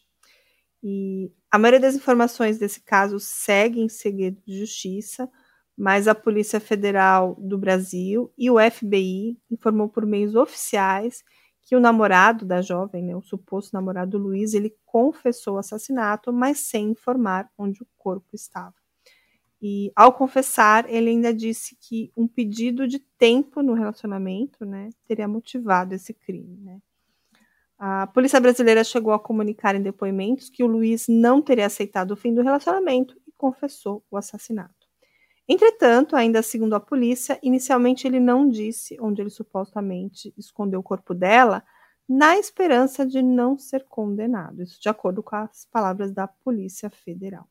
E 0.83 1.31
a 1.51 1.59
maioria 1.59 1.81
das 1.81 1.95
informações 1.95 2.59
desse 2.59 2.81
caso 2.81 3.21
segue 3.21 3.81
em 3.81 3.89
segredo 3.89 4.41
de 4.47 4.59
justiça, 4.59 5.31
mas 5.77 6.09
a 6.09 6.15
Polícia 6.15 6.59
Federal 6.61 7.37
do 7.39 7.57
Brasil 7.57 8.33
e 8.37 8.51
o 8.51 8.57
FBI 8.59 9.39
informou 9.51 9.89
por 9.89 10.05
meios 10.05 10.35
oficiais 10.35 11.23
que 11.63 11.77
o 11.77 11.81
namorado 11.81 12.45
da 12.45 12.63
jovem, 12.63 13.03
né, 13.03 13.17
o 13.17 13.23
suposto 13.23 13.75
namorado 13.75 14.19
Luiz, 14.19 14.55
ele 14.55 14.75
confessou 14.85 15.55
o 15.55 15.59
assassinato, 15.59 16.33
mas 16.33 16.61
sem 16.61 16.91
informar 16.91 17.51
onde 17.57 17.83
o 17.83 17.87
corpo 17.99 18.29
estava. 18.35 18.75
E 19.63 19.93
ao 19.95 20.13
confessar, 20.13 20.89
ele 20.89 21.11
ainda 21.11 21.35
disse 21.35 21.77
que 21.77 22.11
um 22.17 22.27
pedido 22.27 22.89
de 22.89 22.99
tempo 23.19 23.63
no 23.63 23.75
relacionamento, 23.75 24.65
né, 24.65 24.89
teria 25.07 25.29
motivado 25.29 25.95
esse 25.95 26.15
crime, 26.15 26.57
né? 26.59 26.81
A 27.79 28.07
polícia 28.07 28.39
brasileira 28.39 28.85
chegou 28.85 29.13
a 29.13 29.19
comunicar 29.19 29.75
em 29.75 29.83
depoimentos 29.83 30.51
que 30.51 30.63
o 30.63 30.67
Luiz 30.67 31.07
não 31.09 31.41
teria 31.41 31.67
aceitado 31.67 32.11
o 32.11 32.17
fim 32.17 32.35
do 32.35 32.43
relacionamento 32.43 33.19
e 33.27 33.33
confessou 33.33 34.05
o 34.11 34.19
assassinato. 34.19 34.80
Entretanto, 35.53 36.15
ainda 36.15 36.45
segundo 36.45 36.75
a 36.75 36.81
polícia, 36.81 37.37
inicialmente 37.43 38.07
ele 38.07 38.21
não 38.21 38.49
disse 38.49 38.97
onde 39.01 39.21
ele 39.21 39.31
supostamente 39.31 40.33
escondeu 40.39 40.79
o 40.79 40.83
corpo 40.83 41.13
dela, 41.13 41.65
na 42.09 42.39
esperança 42.39 43.05
de 43.05 43.21
não 43.21 43.59
ser 43.59 43.85
condenado. 43.89 44.63
Isso 44.63 44.81
de 44.81 44.89
acordo 44.89 45.25
com 45.25 45.35
as 45.35 45.65
palavras 45.65 46.13
da 46.13 46.29
Polícia 46.29 46.89
Federal. 46.89 47.49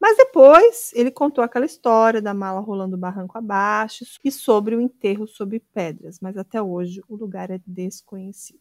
Mas 0.00 0.16
depois 0.16 0.90
ele 0.92 1.12
contou 1.12 1.44
aquela 1.44 1.64
história 1.64 2.20
da 2.20 2.34
mala 2.34 2.58
rolando 2.58 2.98
barranco 2.98 3.38
abaixo 3.38 4.04
e 4.24 4.32
sobre 4.32 4.74
o 4.74 4.80
enterro 4.80 5.28
sob 5.28 5.60
pedras, 5.72 6.18
mas 6.20 6.36
até 6.36 6.60
hoje 6.60 7.00
o 7.08 7.14
lugar 7.14 7.48
é 7.48 7.60
desconhecido. 7.64 8.58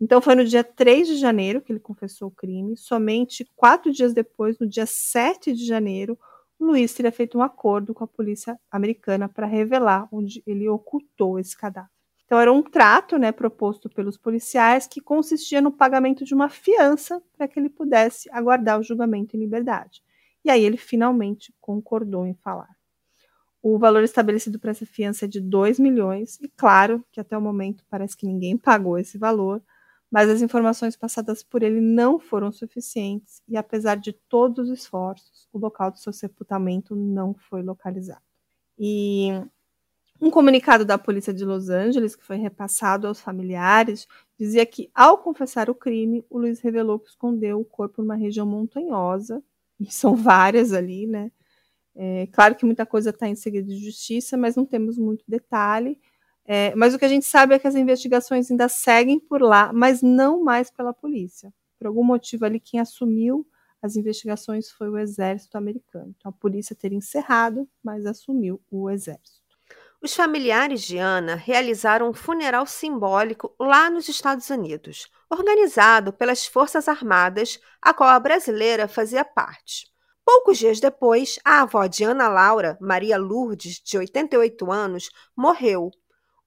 Então 0.00 0.20
foi 0.20 0.34
no 0.34 0.44
dia 0.44 0.64
3 0.64 1.06
de 1.06 1.16
janeiro 1.16 1.62
que 1.62 1.70
ele 1.70 1.78
confessou 1.78 2.26
o 2.26 2.34
crime, 2.34 2.76
somente 2.76 3.48
quatro 3.54 3.92
dias 3.92 4.12
depois, 4.12 4.58
no 4.58 4.66
dia 4.66 4.84
7 4.84 5.52
de 5.52 5.64
janeiro, 5.64 6.18
Luiz 6.60 6.92
teria 6.92 7.12
feito 7.12 7.38
um 7.38 7.42
acordo 7.42 7.94
com 7.94 8.04
a 8.04 8.08
polícia 8.08 8.58
americana 8.70 9.28
para 9.28 9.46
revelar 9.46 10.08
onde 10.12 10.42
ele 10.46 10.68
ocultou 10.68 11.38
esse 11.38 11.56
cadáver. 11.56 11.90
Então 12.24 12.38
era 12.38 12.52
um 12.52 12.62
trato, 12.62 13.16
né, 13.16 13.32
proposto 13.32 13.88
pelos 13.88 14.18
policiais 14.18 14.86
que 14.86 15.00
consistia 15.00 15.62
no 15.62 15.72
pagamento 15.72 16.24
de 16.24 16.34
uma 16.34 16.48
fiança 16.50 17.22
para 17.36 17.48
que 17.48 17.58
ele 17.58 17.70
pudesse 17.70 18.28
aguardar 18.30 18.78
o 18.78 18.82
julgamento 18.82 19.34
em 19.34 19.40
liberdade. 19.40 20.02
E 20.44 20.50
aí 20.50 20.62
ele 20.62 20.76
finalmente 20.76 21.54
concordou 21.60 22.26
em 22.26 22.34
falar. 22.34 22.68
O 23.62 23.78
valor 23.78 24.02
estabelecido 24.02 24.58
para 24.58 24.70
essa 24.70 24.86
fiança 24.86 25.24
é 25.24 25.28
de 25.28 25.40
2 25.40 25.78
milhões, 25.78 26.38
e 26.40 26.48
claro 26.48 27.04
que 27.10 27.20
até 27.20 27.36
o 27.36 27.40
momento 27.40 27.84
parece 27.88 28.16
que 28.16 28.26
ninguém 28.26 28.56
pagou 28.56 28.98
esse 28.98 29.18
valor, 29.18 29.62
mas 30.10 30.28
as 30.30 30.42
informações 30.42 30.96
passadas 30.96 31.42
por 31.42 31.62
ele 31.62 31.80
não 31.80 32.18
foram 32.20 32.52
suficientes, 32.52 33.42
e 33.48 33.56
apesar 33.56 33.96
de 33.96 34.12
todos 34.28 34.70
os 34.70 34.78
esforços, 34.80 35.48
o 35.52 35.58
local 35.58 35.90
do 35.92 35.98
seu 35.98 36.12
sepultamento 36.12 36.96
não 36.96 37.34
foi 37.34 37.62
localizado. 37.62 38.22
E 38.78 39.30
um 40.20 40.30
comunicado 40.30 40.84
da 40.84 40.98
polícia 40.98 41.32
de 41.34 41.44
Los 41.44 41.68
Angeles, 41.70 42.16
que 42.16 42.24
foi 42.24 42.36
repassado 42.36 43.06
aos 43.08 43.20
familiares, 43.20 44.06
dizia 44.38 44.66
que, 44.66 44.90
ao 44.94 45.18
confessar 45.18 45.70
o 45.70 45.74
crime, 45.74 46.24
o 46.30 46.38
Luiz 46.38 46.60
revelou 46.60 46.98
que 46.98 47.08
escondeu 47.10 47.60
o 47.60 47.64
corpo 47.64 48.02
numa 48.02 48.16
região 48.16 48.46
montanhosa, 48.46 49.42
e 49.80 49.92
são 49.92 50.16
várias 50.16 50.72
ali, 50.72 51.06
né? 51.06 51.30
É, 51.96 52.26
claro 52.28 52.54
que 52.56 52.66
muita 52.66 52.86
coisa 52.86 53.10
está 53.10 53.28
em 53.28 53.34
segredo 53.36 53.68
de 53.68 53.78
justiça, 53.84 54.36
mas 54.36 54.56
não 54.56 54.66
temos 54.66 54.98
muito 54.98 55.24
detalhe. 55.28 55.98
É, 56.50 56.74
mas 56.74 56.94
o 56.94 56.98
que 56.98 57.04
a 57.04 57.08
gente 57.08 57.26
sabe 57.26 57.54
é 57.54 57.58
que 57.58 57.68
as 57.68 57.74
investigações 57.74 58.50
ainda 58.50 58.70
seguem 58.70 59.20
por 59.20 59.42
lá, 59.42 59.70
mas 59.70 60.00
não 60.00 60.42
mais 60.42 60.70
pela 60.70 60.94
polícia. 60.94 61.52
Por 61.78 61.86
algum 61.86 62.02
motivo 62.02 62.46
ali, 62.46 62.58
quem 62.58 62.80
assumiu 62.80 63.46
as 63.82 63.96
investigações 63.96 64.70
foi 64.70 64.88
o 64.88 64.96
exército 64.96 65.58
americano. 65.58 66.14
Então 66.16 66.30
a 66.30 66.32
polícia 66.32 66.74
teria 66.74 66.96
encerrado, 66.96 67.68
mas 67.84 68.06
assumiu 68.06 68.60
o 68.70 68.88
exército. 68.88 69.46
Os 70.00 70.14
familiares 70.14 70.82
de 70.82 70.96
Ana 70.96 71.34
realizaram 71.34 72.08
um 72.08 72.14
funeral 72.14 72.64
simbólico 72.66 73.54
lá 73.60 73.90
nos 73.90 74.08
Estados 74.08 74.48
Unidos, 74.48 75.06
organizado 75.28 76.14
pelas 76.14 76.46
Forças 76.46 76.88
Armadas, 76.88 77.60
a 77.82 77.92
qual 77.92 78.08
a 78.08 78.18
brasileira 78.18 78.88
fazia 78.88 79.24
parte. 79.24 79.86
Poucos 80.24 80.56
dias 80.56 80.80
depois, 80.80 81.38
a 81.44 81.62
avó 81.62 81.86
de 81.86 82.04
Ana 82.04 82.28
Laura, 82.28 82.78
Maria 82.80 83.18
Lourdes, 83.18 83.82
de 83.84 83.98
88 83.98 84.70
anos, 84.70 85.10
morreu. 85.36 85.90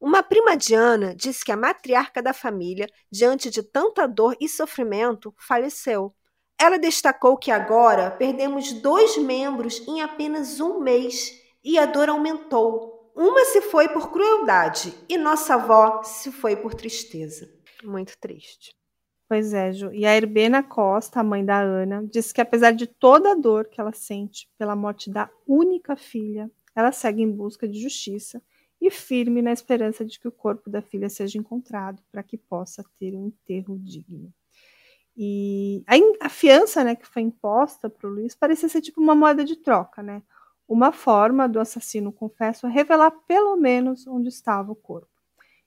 Uma 0.02 0.24
prima 0.24 0.58
de 0.58 0.74
Ana 0.74 1.14
disse 1.14 1.46
que 1.46 1.52
a 1.52 1.56
matriarca 1.56 2.24
da 2.24 2.34
família, 2.34 2.88
diante 3.12 3.52
de 3.52 3.62
tanta 3.62 4.08
dor 4.08 4.36
e 4.42 4.50
sofrimento, 4.50 5.32
faleceu. 5.38 6.12
Ela 6.60 6.80
destacou 6.80 7.38
que 7.38 7.52
agora 7.52 8.10
perdemos 8.10 8.74
dois 8.74 9.16
membros 9.16 9.80
em 9.88 10.02
apenas 10.02 10.60
um 10.60 10.80
mês 10.80 11.40
e 11.64 11.78
a 11.78 11.86
dor 11.86 12.10
aumentou. 12.10 13.12
Uma 13.16 13.46
se 13.46 13.62
foi 13.62 13.90
por 13.90 14.12
crueldade 14.12 14.92
e 15.08 15.20
nossa 15.20 15.54
avó 15.54 16.02
se 16.02 16.32
foi 16.32 16.56
por 16.56 16.74
tristeza. 16.74 17.48
Muito 17.84 18.18
triste. 18.18 18.76
Pois 19.30 19.54
é, 19.54 19.72
Ju. 19.72 19.94
E 19.94 20.04
a 20.04 20.18
Herbena 20.18 20.64
Costa, 20.64 21.20
a 21.20 21.24
mãe 21.24 21.46
da 21.46 21.60
Ana, 21.60 22.04
disse 22.12 22.34
que 22.34 22.42
apesar 22.42 22.72
de 22.72 22.88
toda 22.88 23.34
a 23.34 23.36
dor 23.36 23.66
que 23.68 23.80
ela 23.80 23.94
sente 23.94 24.50
pela 24.58 24.76
morte 24.76 25.12
da 25.12 25.30
única 25.48 25.96
filha, 25.96 26.50
ela 26.76 26.92
segue 26.92 27.22
em 27.22 27.32
busca 27.32 27.68
de 27.68 27.80
justiça 27.80 28.42
e 28.82 28.90
firme 28.90 29.42
na 29.42 29.54
esperança 29.54 30.04
de 30.04 30.20
que 30.20 30.28
o 30.28 30.32
corpo 30.32 30.70
da 30.70 30.82
filha 30.82 31.08
seja 31.08 31.38
encontrado 31.38 32.02
para 32.12 32.24
que 32.24 32.36
possa 32.38 32.84
ter 33.00 33.16
um 33.16 33.28
enterro 33.28 33.78
digno. 33.78 34.34
E 35.16 35.84
a, 36.20 36.30
fiança 36.30 36.84
né, 36.84 36.96
que 36.96 37.06
foi 37.06 37.22
imposta 37.22 37.90
para 37.90 38.10
o 38.10 38.14
Luiz 38.14 38.34
parecia 38.34 38.68
ser 38.68 38.82
tipo 38.82 39.00
uma 39.00 39.14
moeda 39.14 39.46
de 39.46 39.56
troca, 39.56 40.02
né? 40.02 40.24
Uma 40.68 40.92
forma 40.92 41.48
do 41.48 41.60
assassino 41.60 42.12
confesso 42.12 42.66
revelar 42.66 43.12
pelo 43.28 43.56
menos 43.58 44.08
onde 44.08 44.30
estava 44.30 44.72
o 44.72 44.76
corpo. 44.76 45.10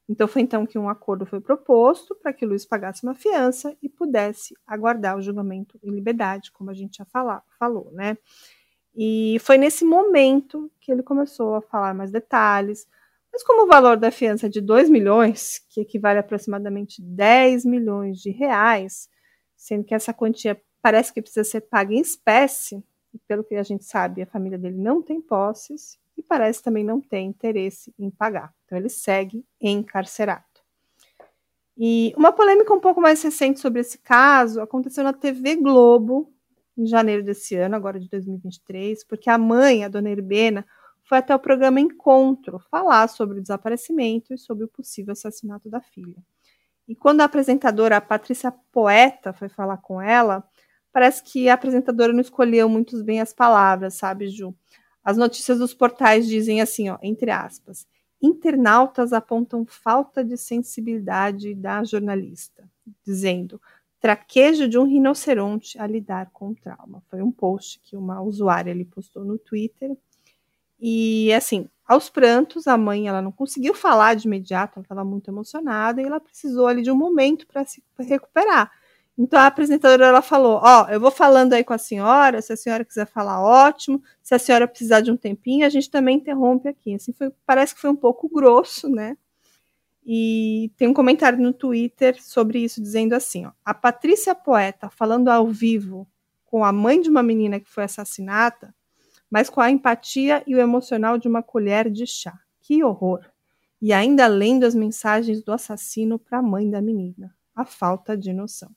Então 0.08 0.26
foi 0.26 0.42
então 0.42 0.66
que 0.66 0.78
um 0.78 0.88
acordo 0.88 1.24
foi 1.24 1.40
proposto 1.40 2.14
para 2.14 2.32
que 2.32 2.44
Luiz 2.44 2.66
pagasse 2.66 3.04
uma 3.04 3.14
fiança 3.14 3.76
e 3.82 3.88
pudesse 3.88 4.54
aguardar 4.66 5.16
o 5.16 5.22
julgamento 5.22 5.78
em 5.82 5.90
liberdade, 5.90 6.50
como 6.52 6.70
a 6.70 6.74
gente 6.74 6.98
já 6.98 7.04
fala, 7.04 7.42
falou, 7.58 7.90
né? 7.92 8.18
E 8.96 9.38
foi 9.40 9.58
nesse 9.58 9.84
momento 9.84 10.70
que 10.80 10.92
ele 10.92 11.02
começou 11.02 11.54
a 11.56 11.62
falar 11.62 11.94
mais 11.94 12.10
detalhes. 12.10 12.86
Mas 13.34 13.42
como 13.42 13.64
o 13.64 13.66
valor 13.66 13.96
da 13.96 14.12
fiança 14.12 14.46
é 14.46 14.48
de 14.48 14.60
2 14.60 14.88
milhões, 14.88 15.60
que 15.68 15.80
equivale 15.80 16.18
a 16.18 16.20
aproximadamente 16.20 17.02
10 17.02 17.64
milhões 17.64 18.18
de 18.18 18.30
reais, 18.30 19.08
sendo 19.56 19.82
que 19.82 19.92
essa 19.92 20.14
quantia 20.14 20.62
parece 20.80 21.12
que 21.12 21.20
precisa 21.20 21.42
ser 21.42 21.62
paga 21.62 21.92
em 21.92 21.98
espécie, 21.98 22.76
e 23.12 23.18
pelo 23.26 23.42
que 23.42 23.56
a 23.56 23.62
gente 23.64 23.84
sabe, 23.84 24.22
a 24.22 24.26
família 24.26 24.56
dele 24.56 24.76
não 24.76 25.02
tem 25.02 25.20
posses 25.20 25.98
e 26.16 26.22
parece 26.22 26.62
também 26.62 26.84
não 26.84 27.00
ter 27.00 27.18
interesse 27.18 27.92
em 27.98 28.08
pagar. 28.08 28.54
Então 28.64 28.78
ele 28.78 28.88
segue 28.88 29.44
encarcerado. 29.60 30.44
E 31.76 32.14
uma 32.16 32.30
polêmica 32.30 32.72
um 32.72 32.78
pouco 32.78 33.00
mais 33.00 33.20
recente 33.20 33.58
sobre 33.58 33.80
esse 33.80 33.98
caso 33.98 34.60
aconteceu 34.60 35.02
na 35.02 35.12
TV 35.12 35.56
Globo 35.56 36.32
em 36.78 36.86
janeiro 36.86 37.24
desse 37.24 37.56
ano, 37.56 37.74
agora 37.74 37.98
de 37.98 38.08
2023, 38.08 39.02
porque 39.04 39.28
a 39.28 39.36
mãe, 39.36 39.82
a 39.82 39.88
dona 39.88 40.10
Herbena, 40.10 40.64
foi 41.04 41.18
até 41.18 41.34
o 41.34 41.38
programa 41.38 41.80
Encontro 41.80 42.58
falar 42.70 43.08
sobre 43.08 43.38
o 43.38 43.42
desaparecimento 43.42 44.34
e 44.34 44.38
sobre 44.38 44.64
o 44.64 44.68
possível 44.68 45.12
assassinato 45.12 45.68
da 45.68 45.80
filha. 45.80 46.16
E 46.86 46.94
quando 46.94 47.20
a 47.20 47.24
apresentadora 47.24 47.96
a 47.96 48.00
Patrícia 48.00 48.52
Poeta 48.72 49.32
foi 49.32 49.48
falar 49.48 49.78
com 49.78 50.00
ela, 50.00 50.46
parece 50.92 51.22
que 51.22 51.48
a 51.48 51.54
apresentadora 51.54 52.12
não 52.12 52.20
escolheu 52.20 52.68
muito 52.68 53.02
bem 53.02 53.20
as 53.20 53.32
palavras, 53.32 53.94
sabe, 53.94 54.28
Ju? 54.28 54.54
As 55.02 55.16
notícias 55.16 55.58
dos 55.58 55.74
portais 55.74 56.26
dizem 56.26 56.60
assim, 56.60 56.88
ó, 56.88 56.98
entre 57.02 57.30
aspas, 57.30 57.86
internautas 58.20 59.12
apontam 59.12 59.66
falta 59.66 60.24
de 60.24 60.36
sensibilidade 60.36 61.54
da 61.54 61.84
jornalista, 61.84 62.68
dizendo 63.04 63.60
traquejo 64.00 64.68
de 64.68 64.78
um 64.78 64.84
rinoceronte 64.84 65.78
a 65.78 65.86
lidar 65.86 66.30
com 66.30 66.50
o 66.50 66.54
trauma. 66.54 67.02
Foi 67.08 67.22
um 67.22 67.32
post 67.32 67.80
que 67.82 67.96
uma 67.96 68.20
usuária 68.20 68.70
ali 68.70 68.84
postou 68.84 69.24
no 69.24 69.38
Twitter. 69.38 69.96
E 70.86 71.32
assim, 71.32 71.66
aos 71.88 72.10
prantos, 72.10 72.66
a 72.66 72.76
mãe 72.76 73.08
ela 73.08 73.22
não 73.22 73.32
conseguiu 73.32 73.72
falar 73.72 74.12
de 74.16 74.26
imediato, 74.26 74.74
ela 74.76 74.84
estava 74.84 75.02
muito 75.02 75.30
emocionada 75.30 76.02
e 76.02 76.04
ela 76.04 76.20
precisou 76.20 76.66
ali 76.66 76.82
de 76.82 76.90
um 76.90 76.94
momento 76.94 77.46
para 77.46 77.64
se 77.64 77.82
recuperar. 78.00 78.70
Então 79.16 79.40
a 79.40 79.46
apresentadora 79.46 80.04
ela 80.04 80.20
falou: 80.20 80.60
Ó, 80.62 80.84
oh, 80.84 80.90
eu 80.92 81.00
vou 81.00 81.10
falando 81.10 81.54
aí 81.54 81.64
com 81.64 81.72
a 81.72 81.78
senhora, 81.78 82.42
se 82.42 82.52
a 82.52 82.56
senhora 82.56 82.84
quiser 82.84 83.06
falar, 83.06 83.40
ótimo. 83.40 84.02
Se 84.22 84.34
a 84.34 84.38
senhora 84.38 84.68
precisar 84.68 85.00
de 85.00 85.10
um 85.10 85.16
tempinho, 85.16 85.64
a 85.64 85.70
gente 85.70 85.90
também 85.90 86.18
interrompe 86.18 86.68
aqui. 86.68 86.94
Assim 86.94 87.14
foi, 87.14 87.32
parece 87.46 87.74
que 87.74 87.80
foi 87.80 87.88
um 87.88 87.96
pouco 87.96 88.28
grosso, 88.28 88.86
né? 88.90 89.16
E 90.04 90.70
tem 90.76 90.86
um 90.86 90.92
comentário 90.92 91.38
no 91.40 91.54
Twitter 91.54 92.22
sobre 92.22 92.58
isso, 92.58 92.82
dizendo 92.82 93.14
assim: 93.14 93.46
ó, 93.46 93.52
a 93.64 93.72
Patrícia 93.72 94.34
Poeta 94.34 94.90
falando 94.90 95.28
ao 95.28 95.48
vivo 95.48 96.06
com 96.44 96.62
a 96.62 96.70
mãe 96.72 97.00
de 97.00 97.08
uma 97.08 97.22
menina 97.22 97.58
que 97.58 97.70
foi 97.70 97.84
assassinada, 97.84 98.74
mas 99.30 99.50
com 99.50 99.60
a 99.60 99.70
empatia 99.70 100.42
e 100.46 100.54
o 100.54 100.60
emocional 100.60 101.18
de 101.18 101.28
uma 101.28 101.42
colher 101.42 101.90
de 101.90 102.06
chá. 102.06 102.38
Que 102.60 102.82
horror! 102.82 103.20
E 103.80 103.92
ainda 103.92 104.26
lendo 104.26 104.64
as 104.64 104.74
mensagens 104.74 105.42
do 105.42 105.52
assassino 105.52 106.18
para 106.18 106.38
a 106.38 106.42
mãe 106.42 106.70
da 106.70 106.80
menina. 106.80 107.34
A 107.54 107.64
falta 107.64 108.16
de 108.16 108.32
noção. 108.32 108.70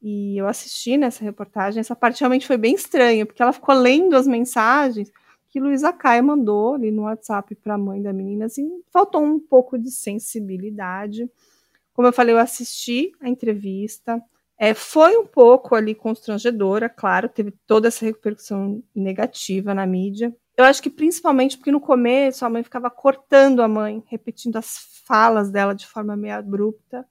E 0.00 0.36
eu 0.36 0.48
assisti 0.48 0.96
nessa 0.96 1.24
reportagem, 1.24 1.80
essa 1.80 1.94
parte 1.94 2.20
realmente 2.20 2.46
foi 2.46 2.56
bem 2.56 2.74
estranha, 2.74 3.24
porque 3.24 3.40
ela 3.40 3.52
ficou 3.52 3.74
lendo 3.74 4.16
as 4.16 4.26
mensagens 4.26 5.10
que 5.48 5.60
Luísa 5.60 5.92
Caia 5.92 6.22
mandou 6.22 6.74
ali 6.74 6.90
no 6.90 7.02
WhatsApp 7.02 7.54
para 7.56 7.74
a 7.74 7.78
mãe 7.78 8.02
da 8.02 8.10
menina, 8.10 8.46
assim, 8.46 8.82
faltou 8.90 9.22
um 9.22 9.38
pouco 9.38 9.78
de 9.78 9.90
sensibilidade. 9.90 11.30
Como 11.92 12.08
eu 12.08 12.12
falei, 12.12 12.34
eu 12.34 12.38
assisti 12.38 13.12
a 13.20 13.28
entrevista, 13.28 14.20
é, 14.62 14.74
foi 14.74 15.16
um 15.16 15.26
pouco 15.26 15.74
ali 15.74 15.92
constrangedora, 15.92 16.88
claro, 16.88 17.28
teve 17.28 17.50
toda 17.66 17.88
essa 17.88 18.04
repercussão 18.04 18.80
negativa 18.94 19.74
na 19.74 19.84
mídia. 19.84 20.32
Eu 20.56 20.64
acho 20.64 20.80
que 20.80 20.88
principalmente 20.88 21.56
porque 21.58 21.72
no 21.72 21.80
começo 21.80 22.44
a 22.46 22.48
mãe 22.48 22.62
ficava 22.62 22.88
cortando 22.88 23.60
a 23.60 23.66
mãe, 23.66 24.04
repetindo 24.06 24.56
as 24.56 25.02
falas 25.04 25.50
dela 25.50 25.74
de 25.74 25.84
forma 25.84 26.16
meio 26.16 26.36
abrupta. 26.36 27.04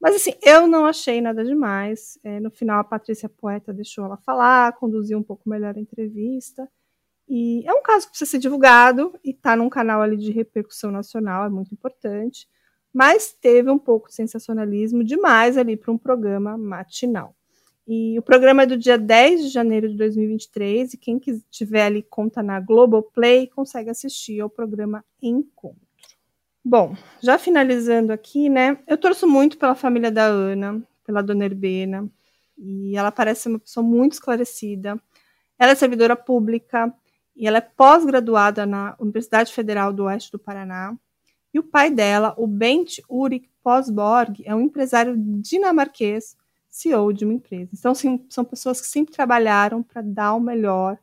Mas 0.00 0.16
assim, 0.16 0.32
eu 0.42 0.66
não 0.66 0.86
achei 0.86 1.20
nada 1.20 1.44
demais. 1.44 2.18
É, 2.24 2.40
no 2.40 2.50
final, 2.50 2.80
a 2.80 2.84
Patrícia 2.84 3.28
Poeta 3.28 3.70
deixou 3.70 4.06
ela 4.06 4.16
falar, 4.16 4.72
conduziu 4.72 5.18
um 5.18 5.22
pouco 5.22 5.46
melhor 5.46 5.76
a 5.76 5.80
entrevista. 5.80 6.66
E 7.28 7.68
é 7.68 7.72
um 7.74 7.82
caso 7.82 8.06
que 8.06 8.12
precisa 8.12 8.30
ser 8.30 8.38
divulgado 8.38 9.12
e 9.22 9.32
está 9.32 9.54
num 9.54 9.68
canal 9.68 10.00
ali 10.00 10.16
de 10.16 10.32
repercussão 10.32 10.90
nacional, 10.90 11.44
é 11.44 11.50
muito 11.50 11.70
importante. 11.70 12.48
Mas 12.94 13.32
teve 13.32 13.68
um 13.68 13.78
pouco 13.78 14.08
de 14.08 14.14
sensacionalismo 14.14 15.02
demais 15.02 15.58
ali 15.58 15.76
para 15.76 15.92
um 15.92 15.98
programa 15.98 16.56
matinal. 16.56 17.34
E 17.86 18.18
o 18.18 18.22
programa 18.22 18.62
é 18.62 18.66
do 18.66 18.78
dia 18.78 18.96
10 18.96 19.42
de 19.42 19.48
janeiro 19.48 19.88
de 19.88 19.96
2023 19.96 20.94
e 20.94 20.96
quem 20.96 21.20
tiver 21.50 21.82
ali 21.82 22.02
conta 22.02 22.42
na 22.42 22.58
Globoplay 22.60 23.48
consegue 23.48 23.90
assistir 23.90 24.40
ao 24.40 24.48
programa 24.48 25.04
Encontro. 25.20 25.84
Bom, 26.64 26.96
já 27.20 27.36
finalizando 27.36 28.10
aqui, 28.10 28.48
né? 28.48 28.78
Eu 28.86 28.96
torço 28.96 29.28
muito 29.28 29.58
pela 29.58 29.74
família 29.74 30.10
da 30.10 30.24
Ana, 30.24 30.82
pela 31.04 31.22
dona 31.22 31.44
Herbena, 31.44 32.10
e 32.56 32.96
ela 32.96 33.12
parece 33.12 33.48
uma 33.48 33.58
pessoa 33.58 33.84
muito 33.84 34.12
esclarecida. 34.12 34.98
Ela 35.58 35.72
é 35.72 35.74
servidora 35.74 36.16
pública 36.16 36.90
e 37.36 37.46
ela 37.46 37.58
é 37.58 37.60
pós-graduada 37.60 38.64
na 38.64 38.96
Universidade 38.98 39.52
Federal 39.52 39.92
do 39.92 40.04
Oeste 40.04 40.32
do 40.32 40.38
Paraná. 40.38 40.96
E 41.54 41.58
o 41.60 41.62
pai 41.62 41.88
dela, 41.90 42.34
o 42.36 42.48
Bent 42.48 42.98
Urik 43.08 43.48
Posborg, 43.62 44.42
é 44.44 44.52
um 44.54 44.60
empresário 44.62 45.14
dinamarquês, 45.16 46.36
CEO 46.68 47.12
de 47.12 47.24
uma 47.24 47.34
empresa. 47.34 47.70
Então, 47.72 47.94
sim, 47.94 48.26
são 48.28 48.44
pessoas 48.44 48.80
que 48.80 48.88
sempre 48.88 49.14
trabalharam 49.14 49.80
para 49.80 50.02
dar 50.02 50.34
o 50.34 50.40
melhor. 50.40 50.98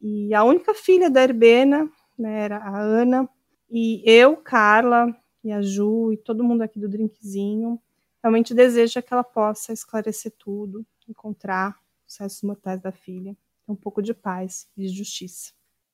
E 0.00 0.34
a 0.34 0.44
única 0.44 0.74
filha 0.74 1.10
da 1.10 1.22
Herbena 1.22 1.90
né, 2.18 2.40
era 2.42 2.58
a 2.58 2.80
Ana, 2.80 3.28
e 3.70 4.02
eu, 4.04 4.36
Carla 4.36 5.14
e 5.44 5.52
a 5.52 5.62
Ju 5.62 6.12
e 6.12 6.16
todo 6.16 6.44
mundo 6.44 6.62
aqui 6.62 6.78
do 6.80 6.88
Drinkzinho 6.88 7.80
realmente 8.22 8.54
deseja 8.54 9.02
que 9.02 9.12
ela 9.12 9.24
possa 9.24 9.72
esclarecer 9.72 10.32
tudo, 10.38 10.84
encontrar 11.08 11.76
os 12.08 12.16
restos 12.16 12.42
mortais 12.42 12.80
da 12.80 12.92
filha, 12.92 13.36
um 13.68 13.76
pouco 13.76 14.02
de 14.02 14.14
paz 14.14 14.68
e 14.76 14.82
de 14.82 14.88
justiça. 14.88 15.52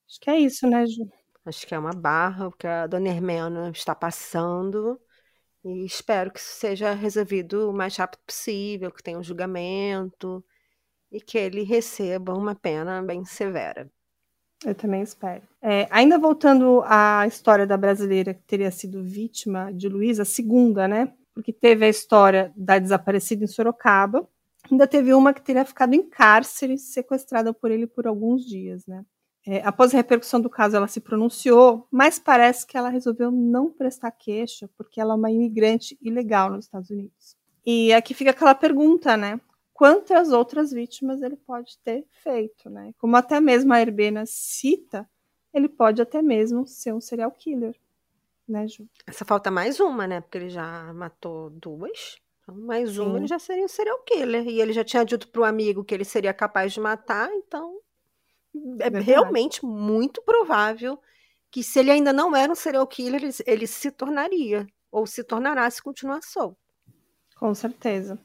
Acho 0.08 0.20
que 0.20 0.30
é 0.30 0.38
isso, 0.38 0.66
né, 0.68 0.86
Ju? 0.86 1.10
Acho 1.44 1.66
que 1.66 1.74
é 1.74 1.79
uma 1.79 1.92
barra 1.92 2.50
que 2.59 2.66
a 2.66 2.87
dona 2.87 3.09
Hermena 3.09 3.70
está 3.70 3.94
passando. 3.94 5.00
E 5.64 5.85
espero 5.85 6.31
que 6.31 6.40
isso 6.40 6.59
seja 6.59 6.92
resolvido 6.92 7.70
o 7.70 7.72
mais 7.72 7.96
rápido 7.96 8.20
possível, 8.26 8.90
que 8.90 9.03
tenha 9.03 9.18
um 9.18 9.22
julgamento 9.22 10.44
e 11.12 11.20
que 11.20 11.37
ele 11.37 11.62
receba 11.62 12.35
uma 12.35 12.55
pena 12.55 13.03
bem 13.03 13.24
severa. 13.24 13.90
Eu 14.64 14.74
também 14.74 15.03
espero. 15.03 15.42
É, 15.62 15.88
ainda 15.90 16.18
voltando 16.18 16.83
à 16.85 17.26
história 17.26 17.66
da 17.66 17.76
brasileira 17.76 18.35
que 18.35 18.42
teria 18.42 18.70
sido 18.70 19.03
vítima 19.03 19.72
de 19.72 19.88
Luiz, 19.88 20.20
a 20.20 20.24
segunda, 20.24 20.87
né? 20.87 21.12
Porque 21.35 21.53
teve 21.53 21.87
a 21.87 21.88
história 21.88 22.53
da 22.55 22.79
desaparecida 22.79 23.44
em 23.44 23.46
Sorocaba, 23.46 24.29
ainda 24.70 24.87
teve 24.87 25.14
uma 25.14 25.33
que 25.33 25.40
teria 25.40 25.64
ficado 25.64 25.94
em 25.94 26.03
cárcere, 26.03 26.76
sequestrada 26.76 27.55
por 27.55 27.70
ele 27.70 27.87
por 27.87 28.07
alguns 28.07 28.44
dias, 28.44 28.87
né? 28.87 29.05
É, 29.46 29.62
após 29.64 29.94
a 29.94 29.96
repercussão 29.96 30.40
do 30.40 30.50
caso, 30.50 30.76
ela 30.76 30.87
se 30.87 31.00
pronunciou, 31.00 31.87
mas 31.90 32.18
parece 32.18 32.66
que 32.66 32.76
ela 32.76 32.88
resolveu 32.88 33.31
não 33.31 33.70
prestar 33.70 34.11
queixa, 34.11 34.68
porque 34.76 35.00
ela 35.00 35.14
é 35.14 35.16
uma 35.16 35.31
imigrante 35.31 35.98
ilegal 36.00 36.50
nos 36.50 36.66
Estados 36.66 36.90
Unidos. 36.90 37.37
E 37.64 37.92
aqui 37.92 38.14
fica 38.14 38.31
aquela 38.31 38.55
pergunta, 38.55 39.16
né? 39.16 39.40
quantas 39.81 40.31
outras 40.31 40.72
vítimas 40.72 41.22
ele 41.22 41.37
pode 41.37 41.79
ter 41.79 42.05
feito, 42.22 42.68
né? 42.68 42.92
Como 42.98 43.16
até 43.16 43.40
mesmo 43.40 43.72
a 43.72 43.81
Herbena 43.81 44.24
cita, 44.26 45.09
ele 45.55 45.70
pode 45.70 46.03
até 46.03 46.20
mesmo 46.20 46.66
ser 46.66 46.92
um 46.92 47.00
serial 47.00 47.31
killer, 47.31 47.74
né, 48.46 48.68
Ju? 48.68 48.87
Essa 49.07 49.24
falta 49.24 49.50
mais 49.50 49.81
uma, 49.81 50.07
né? 50.07 50.20
Porque 50.20 50.37
ele 50.37 50.50
já 50.50 50.92
matou 50.92 51.48
duas. 51.48 52.18
Então, 52.42 52.55
mais 52.55 52.98
uma, 52.98 53.12
Sim. 53.12 53.16
ele 53.16 53.26
já 53.26 53.38
seria 53.38 53.64
um 53.64 53.68
serial 53.68 53.98
killer. 54.00 54.46
E 54.46 54.61
ele 54.61 54.74
já 54.74 54.85
tinha 54.85 55.03
dito 55.03 55.29
pro 55.29 55.44
amigo 55.44 55.83
que 55.83 55.94
ele 55.94 56.05
seria 56.05 56.35
capaz 56.35 56.74
de 56.74 56.81
matar, 56.81 57.33
então 57.33 57.81
é, 58.80 58.98
realmente 58.98 59.64
muito 59.64 60.22
provável 60.22 60.98
que 61.50 61.62
se 61.62 61.80
ele 61.80 61.90
ainda 61.90 62.12
não 62.12 62.34
era 62.34 62.52
um 62.52 62.56
serial 62.56 62.86
killer, 62.86 63.22
ele, 63.22 63.34
ele 63.46 63.66
se 63.66 63.90
tornaria, 63.90 64.66
ou 64.90 65.06
se 65.06 65.24
tornará 65.24 65.68
se 65.70 65.82
continuar 65.82 66.22
solto. 66.22 66.56
Com 67.36 67.54
certeza. 67.54 68.18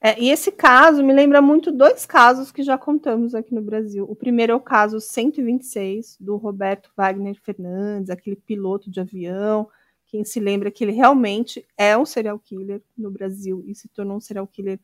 É, 0.00 0.20
e 0.20 0.30
esse 0.30 0.52
caso 0.52 1.02
me 1.02 1.14
lembra 1.14 1.40
muito 1.40 1.72
dois 1.72 2.04
casos 2.04 2.52
que 2.52 2.62
já 2.62 2.76
contamos 2.76 3.34
aqui 3.34 3.54
no 3.54 3.62
Brasil. 3.62 4.04
O 4.06 4.14
primeiro 4.14 4.52
é 4.52 4.54
o 4.54 4.60
caso 4.60 5.00
126, 5.00 6.18
do 6.20 6.36
Roberto 6.36 6.90
Wagner 6.96 7.40
Fernandes, 7.40 8.10
aquele 8.10 8.36
piloto 8.36 8.90
de 8.90 9.00
avião. 9.00 9.68
Quem 10.06 10.24
se 10.24 10.38
lembra 10.40 10.70
que 10.70 10.84
ele 10.84 10.92
realmente 10.92 11.66
é 11.76 11.96
um 11.96 12.04
serial 12.04 12.38
killer 12.38 12.82
no 12.96 13.10
Brasil 13.10 13.64
e 13.66 13.74
se 13.74 13.88
tornou 13.88 14.18
um 14.18 14.20
serial 14.20 14.46
killer 14.46 14.78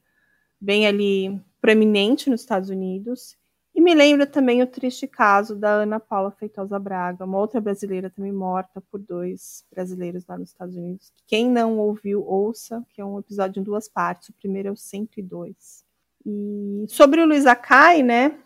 bem 0.61 0.87
ali 0.87 1.39
proeminente 1.61 2.31
nos 2.31 2.41
Estados 2.41 2.71
Unidos. 2.71 3.37
E 3.81 3.83
me 3.83 3.95
lembra 3.95 4.27
também 4.27 4.61
o 4.61 4.67
triste 4.67 5.07
caso 5.07 5.57
da 5.57 5.71
Ana 5.71 5.99
Paula 5.99 6.31
Feitosa 6.31 6.79
Braga, 6.79 7.25
uma 7.25 7.39
outra 7.39 7.63
brasileira 7.63 8.11
também 8.11 8.31
morta 8.31 8.79
por 8.79 9.01
dois 9.01 9.65
brasileiros 9.75 10.27
lá 10.27 10.37
nos 10.37 10.51
Estados 10.51 10.77
Unidos. 10.77 11.11
Quem 11.27 11.49
não 11.49 11.79
ouviu, 11.79 12.23
ouça, 12.23 12.85
que 12.91 13.01
é 13.01 13.05
um 13.07 13.19
episódio 13.19 13.59
em 13.59 13.63
duas 13.63 13.89
partes. 13.89 14.29
O 14.29 14.35
primeiro 14.35 14.69
é 14.69 14.71
o 14.71 14.77
102. 14.77 15.83
E 16.27 16.85
sobre 16.91 17.23
o 17.23 17.27
Luiz 17.27 17.47
Akai, 17.47 18.03
né, 18.03 18.39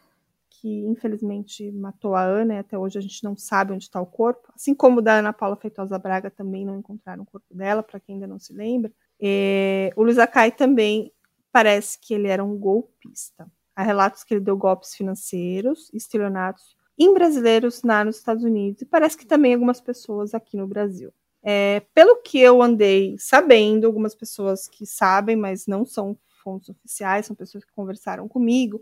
que 0.49 0.87
infelizmente 0.87 1.68
matou 1.73 2.14
a 2.14 2.23
Ana, 2.23 2.55
e 2.55 2.59
até 2.59 2.79
hoje 2.79 3.01
a 3.01 3.03
gente 3.03 3.25
não 3.25 3.37
sabe 3.37 3.73
onde 3.73 3.83
está 3.83 4.01
o 4.01 4.07
corpo, 4.07 4.53
assim 4.55 4.73
como 4.73 5.03
da 5.03 5.14
Ana 5.14 5.33
Paula 5.33 5.57
Feitosa 5.57 5.99
Braga 5.99 6.31
também 6.31 6.64
não 6.64 6.79
encontraram 6.79 7.25
o 7.25 7.27
corpo 7.27 7.53
dela, 7.53 7.83
para 7.83 7.99
quem 7.99 8.14
ainda 8.14 8.29
não 8.29 8.38
se 8.38 8.53
lembra. 8.53 8.92
É, 9.20 9.90
o 9.97 10.05
Luiz 10.05 10.16
Akai 10.16 10.53
também 10.53 11.11
parece 11.51 11.99
que 11.99 12.14
ele 12.14 12.29
era 12.29 12.44
um 12.44 12.57
golpista. 12.57 13.51
Há 13.76 13.82
relatos 13.82 14.22
que 14.22 14.34
ele 14.34 14.40
deu 14.40 14.56
golpes 14.56 14.94
financeiros 14.94 15.90
estelionatos 15.92 16.76
em 16.98 17.12
brasileiros 17.12 17.82
lá 17.82 18.04
nos 18.04 18.16
Estados 18.16 18.44
Unidos 18.44 18.82
e 18.82 18.87
parece 18.87 19.16
que 19.16 19.26
também 19.26 19.54
algumas 19.54 19.80
pessoas 19.80 20.34
aqui 20.34 20.56
no 20.56 20.66
Brasil. 20.66 21.12
É, 21.42 21.80
pelo 21.92 22.16
que 22.22 22.38
eu 22.38 22.62
andei 22.62 23.16
sabendo, 23.18 23.87
algumas 23.87 24.14
pessoas 24.14 24.66
que 24.66 24.87
sabem, 24.87 25.37
mas 25.37 25.66
não 25.66 25.84
são 25.84 26.16
fontes 26.42 26.68
oficiais, 26.70 27.26
são 27.26 27.37
pessoas 27.37 27.64
que 27.64 27.72
conversaram 27.72 28.28
comigo, 28.28 28.80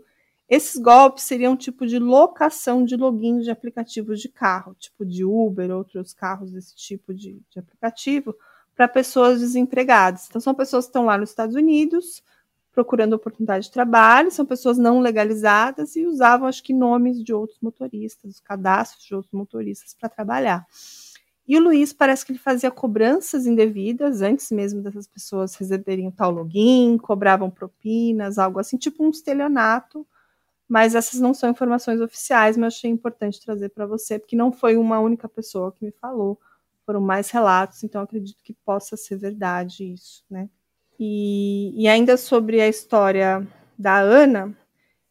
esses 0.49 0.79
golpes 0.79 1.23
seriam 1.23 1.53
um 1.53 1.57
tipo 1.57 1.85
de 1.85 1.97
locação 1.97 2.83
de 2.83 2.95
login 2.95 3.39
de 3.39 3.49
aplicativos 3.49 4.19
de 4.19 4.29
carro, 4.29 4.75
tipo 4.75 5.05
de 5.05 5.23
Uber, 5.25 5.71
outros 5.71 6.13
carros 6.13 6.51
desse 6.51 6.75
tipo 6.75 7.13
de, 7.13 7.41
de 7.49 7.59
aplicativo, 7.59 8.35
para 8.75 8.87
pessoas 8.87 9.39
desempregadas. 9.39 10.27
Então, 10.27 10.41
são 10.41 10.53
pessoas 10.53 10.85
que 10.85 10.89
estão 10.89 11.05
lá 11.05 11.17
nos 11.17 11.29
Estados 11.29 11.55
Unidos, 11.55 12.21
procurando 12.73 13.13
oportunidade 13.13 13.65
de 13.65 13.71
trabalho, 13.71 14.31
são 14.31 14.45
pessoas 14.45 14.77
não 14.77 14.99
legalizadas 14.99 15.95
e 15.95 16.05
usavam, 16.05 16.47
acho 16.47 16.63
que, 16.63 16.73
nomes 16.73 17.23
de 17.23 17.33
outros 17.33 17.59
motoristas, 17.61 18.31
os 18.31 18.39
cadastros 18.39 19.05
de 19.05 19.13
outros 19.15 19.31
motoristas 19.31 19.93
para 19.93 20.09
trabalhar. 20.09 20.65
E 21.47 21.57
o 21.57 21.61
Luiz 21.61 21.93
parece 21.93 22.25
que 22.25 22.31
ele 22.31 22.39
fazia 22.39 22.71
cobranças 22.71 23.45
indevidas 23.45 24.21
antes 24.21 24.49
mesmo 24.49 24.81
dessas 24.81 25.07
pessoas 25.07 25.55
receberem 25.55 26.07
o 26.07 26.11
tal 26.11 26.31
login, 26.31 26.97
cobravam 26.97 27.49
propinas, 27.49 28.37
algo 28.39 28.59
assim, 28.59 28.77
tipo 28.77 29.03
um 29.03 29.09
estelionato. 29.09 30.07
Mas 30.67 30.95
essas 30.95 31.19
não 31.19 31.33
são 31.33 31.49
informações 31.49 32.01
oficiais, 32.01 32.57
mas 32.57 32.75
achei 32.75 32.89
importante 32.89 33.41
trazer 33.43 33.69
para 33.69 33.85
você, 33.85 34.17
porque 34.17 34.35
não 34.35 34.51
foi 34.51 34.77
uma 34.77 34.99
única 34.99 35.29
pessoa 35.29 35.71
que 35.71 35.85
me 35.85 35.91
falou, 35.91 36.39
foram 36.85 37.01
mais 37.01 37.29
relatos, 37.29 37.83
então 37.83 38.01
acredito 38.01 38.41
que 38.43 38.53
possa 38.53 38.97
ser 38.97 39.17
verdade 39.17 39.93
isso, 39.93 40.23
né? 40.29 40.49
E, 40.99 41.73
e 41.81 41.87
ainda 41.87 42.17
sobre 42.17 42.61
a 42.61 42.67
história 42.67 43.47
da 43.77 43.99
Ana, 43.99 44.55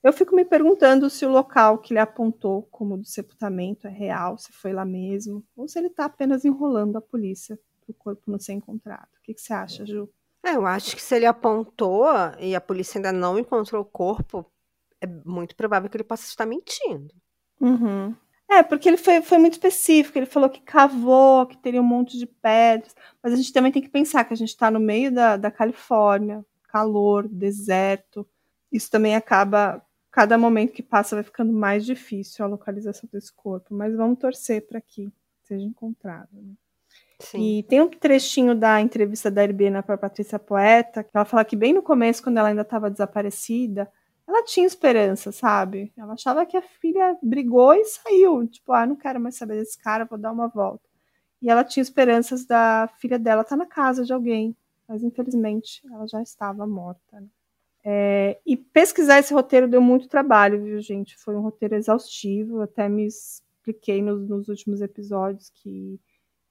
eu 0.03 0.13
fico 0.13 0.35
me 0.35 0.45
perguntando 0.45 1.09
se 1.09 1.25
o 1.25 1.31
local 1.31 1.79
que 1.79 1.93
ele 1.93 2.01
apontou 2.01 2.63
como 2.65 2.97
do 2.97 3.05
sepultamento 3.05 3.87
é 3.87 3.91
real, 3.91 4.37
se 4.37 4.53
foi 4.53 4.73
lá 4.73 4.85
mesmo, 4.85 5.45
ou 5.57 5.69
se 5.69 5.79
ele 5.79 5.89
está 5.89 6.07
apenas 6.07 6.45
enrolando 6.45 6.97
a 6.97 7.01
polícia 7.01 7.59
para 7.81 7.93
o 7.93 7.95
corpo 7.95 8.31
não 8.31 8.39
ser 8.39 8.53
encontrado. 8.53 9.09
O 9.19 9.23
que, 9.23 9.35
que 9.35 9.41
você 9.41 9.53
acha, 9.53 9.87
Ju? 9.87 10.09
É, 10.45 10.57
eu 10.57 10.67
acho 10.67 10.97
que 10.97 11.03
se 11.03 11.15
ele 11.15 11.27
apontou 11.27 12.07
e 12.41 12.55
a 12.55 12.61
polícia 12.61 12.99
ainda 12.99 13.13
não 13.13 13.39
encontrou 13.39 13.83
o 13.83 13.85
corpo, 13.85 14.45
é 15.01 15.07
muito 15.07 15.55
provável 15.55 15.89
que 15.89 15.97
ele 15.97 16.05
possa 16.05 16.25
estar 16.25 16.47
mentindo. 16.47 17.15
Uhum. 17.61 18.15
É, 18.59 18.63
porque 18.63 18.89
ele 18.89 18.99
foi, 18.99 19.23
foi 19.23 19.39
muito 19.39 19.55
específico. 19.55 20.19
Ele 20.19 20.27
falou 20.27 20.51
que 20.51 20.61
cavou, 20.61 21.47
que 21.47 21.57
teria 21.57 21.81
um 21.81 21.85
monte 21.85 22.19
de 22.19 22.27
pedras. 22.27 22.95
Mas 23.23 23.33
a 23.33 23.37
gente 23.37 23.53
também 23.53 23.73
tem 23.73 23.81
que 23.81 23.89
pensar 23.89 24.25
que 24.25 24.35
a 24.35 24.37
gente 24.37 24.51
está 24.51 24.71
no 24.71 24.81
meio 24.81 25.11
da, 25.11 25.37
da 25.37 25.51
Califórnia, 25.51 26.45
calor, 26.69 27.27
deserto. 27.29 28.29
Isso 28.71 28.91
também 28.91 29.17
acaba, 29.17 29.83
cada 30.11 30.37
momento 30.37 30.73
que 30.73 30.83
passa, 30.83 31.17
vai 31.17 31.23
ficando 31.23 31.53
mais 31.53 31.87
difícil 31.87 32.45
a 32.45 32.49
localização 32.49 33.09
desse 33.11 33.33
corpo. 33.33 33.75
Mas 33.75 33.97
vamos 33.97 34.19
torcer 34.19 34.67
para 34.67 34.81
que 34.81 35.11
seja 35.43 35.65
encontrado. 35.65 36.29
Né? 36.33 36.53
E 37.35 37.63
tem 37.69 37.81
um 37.81 37.89
trechinho 37.89 38.55
da 38.55 38.81
entrevista 38.81 39.31
da 39.31 39.45
Herbena 39.45 39.83
para 39.83 39.97
Patrícia 39.97 40.39
Poeta, 40.39 41.03
que 41.03 41.11
ela 41.15 41.25
fala 41.25 41.45
que 41.45 41.57
bem 41.57 41.73
no 41.73 41.83
começo, 41.83 42.23
quando 42.23 42.39
ela 42.39 42.49
ainda 42.49 42.63
estava 42.63 42.91
desaparecida, 42.91 43.91
ela 44.33 44.43
tinha 44.45 44.67
esperança, 44.67 45.31
sabe? 45.31 45.93
Ela 45.97 46.15
achava 46.15 46.47
que 46.47 46.57
a 46.57 46.63
filha 46.63 47.19
brigou 47.23 47.75
e 47.75 47.85
saiu. 47.85 48.47
Tipo, 48.49 48.73
ah, 48.73 48.87
não 48.87 48.97
quero 48.97 49.21
mais 49.21 49.37
saber 49.37 49.59
desse 49.59 49.79
cara, 49.79 50.07
vou 50.07 50.19
dar 50.19 50.33
uma 50.33 50.49
volta. 50.49 50.89
E 51.41 51.51
ela 51.51 51.63
tinha 51.63 51.83
esperanças 51.83 52.47
da 52.47 52.89
filha 52.99 53.19
dela 53.19 53.43
estar 53.43 53.57
tá 53.57 53.65
na 53.65 53.67
casa 53.67 54.05
de 54.05 54.13
alguém. 54.13 54.57
Mas 54.89 55.03
infelizmente 55.03 55.83
ela 55.93 56.07
já 56.07 56.23
estava 56.23 56.67
morta. 56.67 57.21
Né? 57.21 57.27
É, 57.85 58.41
e 58.47 58.57
pesquisar 58.57 59.19
esse 59.19 59.35
roteiro 59.35 59.69
deu 59.69 59.83
muito 59.83 60.09
trabalho, 60.09 60.63
viu, 60.63 60.81
gente? 60.81 61.17
Foi 61.19 61.37
um 61.37 61.43
roteiro 61.43 61.75
exaustivo. 61.75 62.63
Até 62.63 62.89
me 62.89 63.07
expliquei 63.07 64.01
nos, 64.01 64.29
nos 64.29 64.49
últimos 64.49 64.81
episódios 64.81 65.51
que 65.51 66.01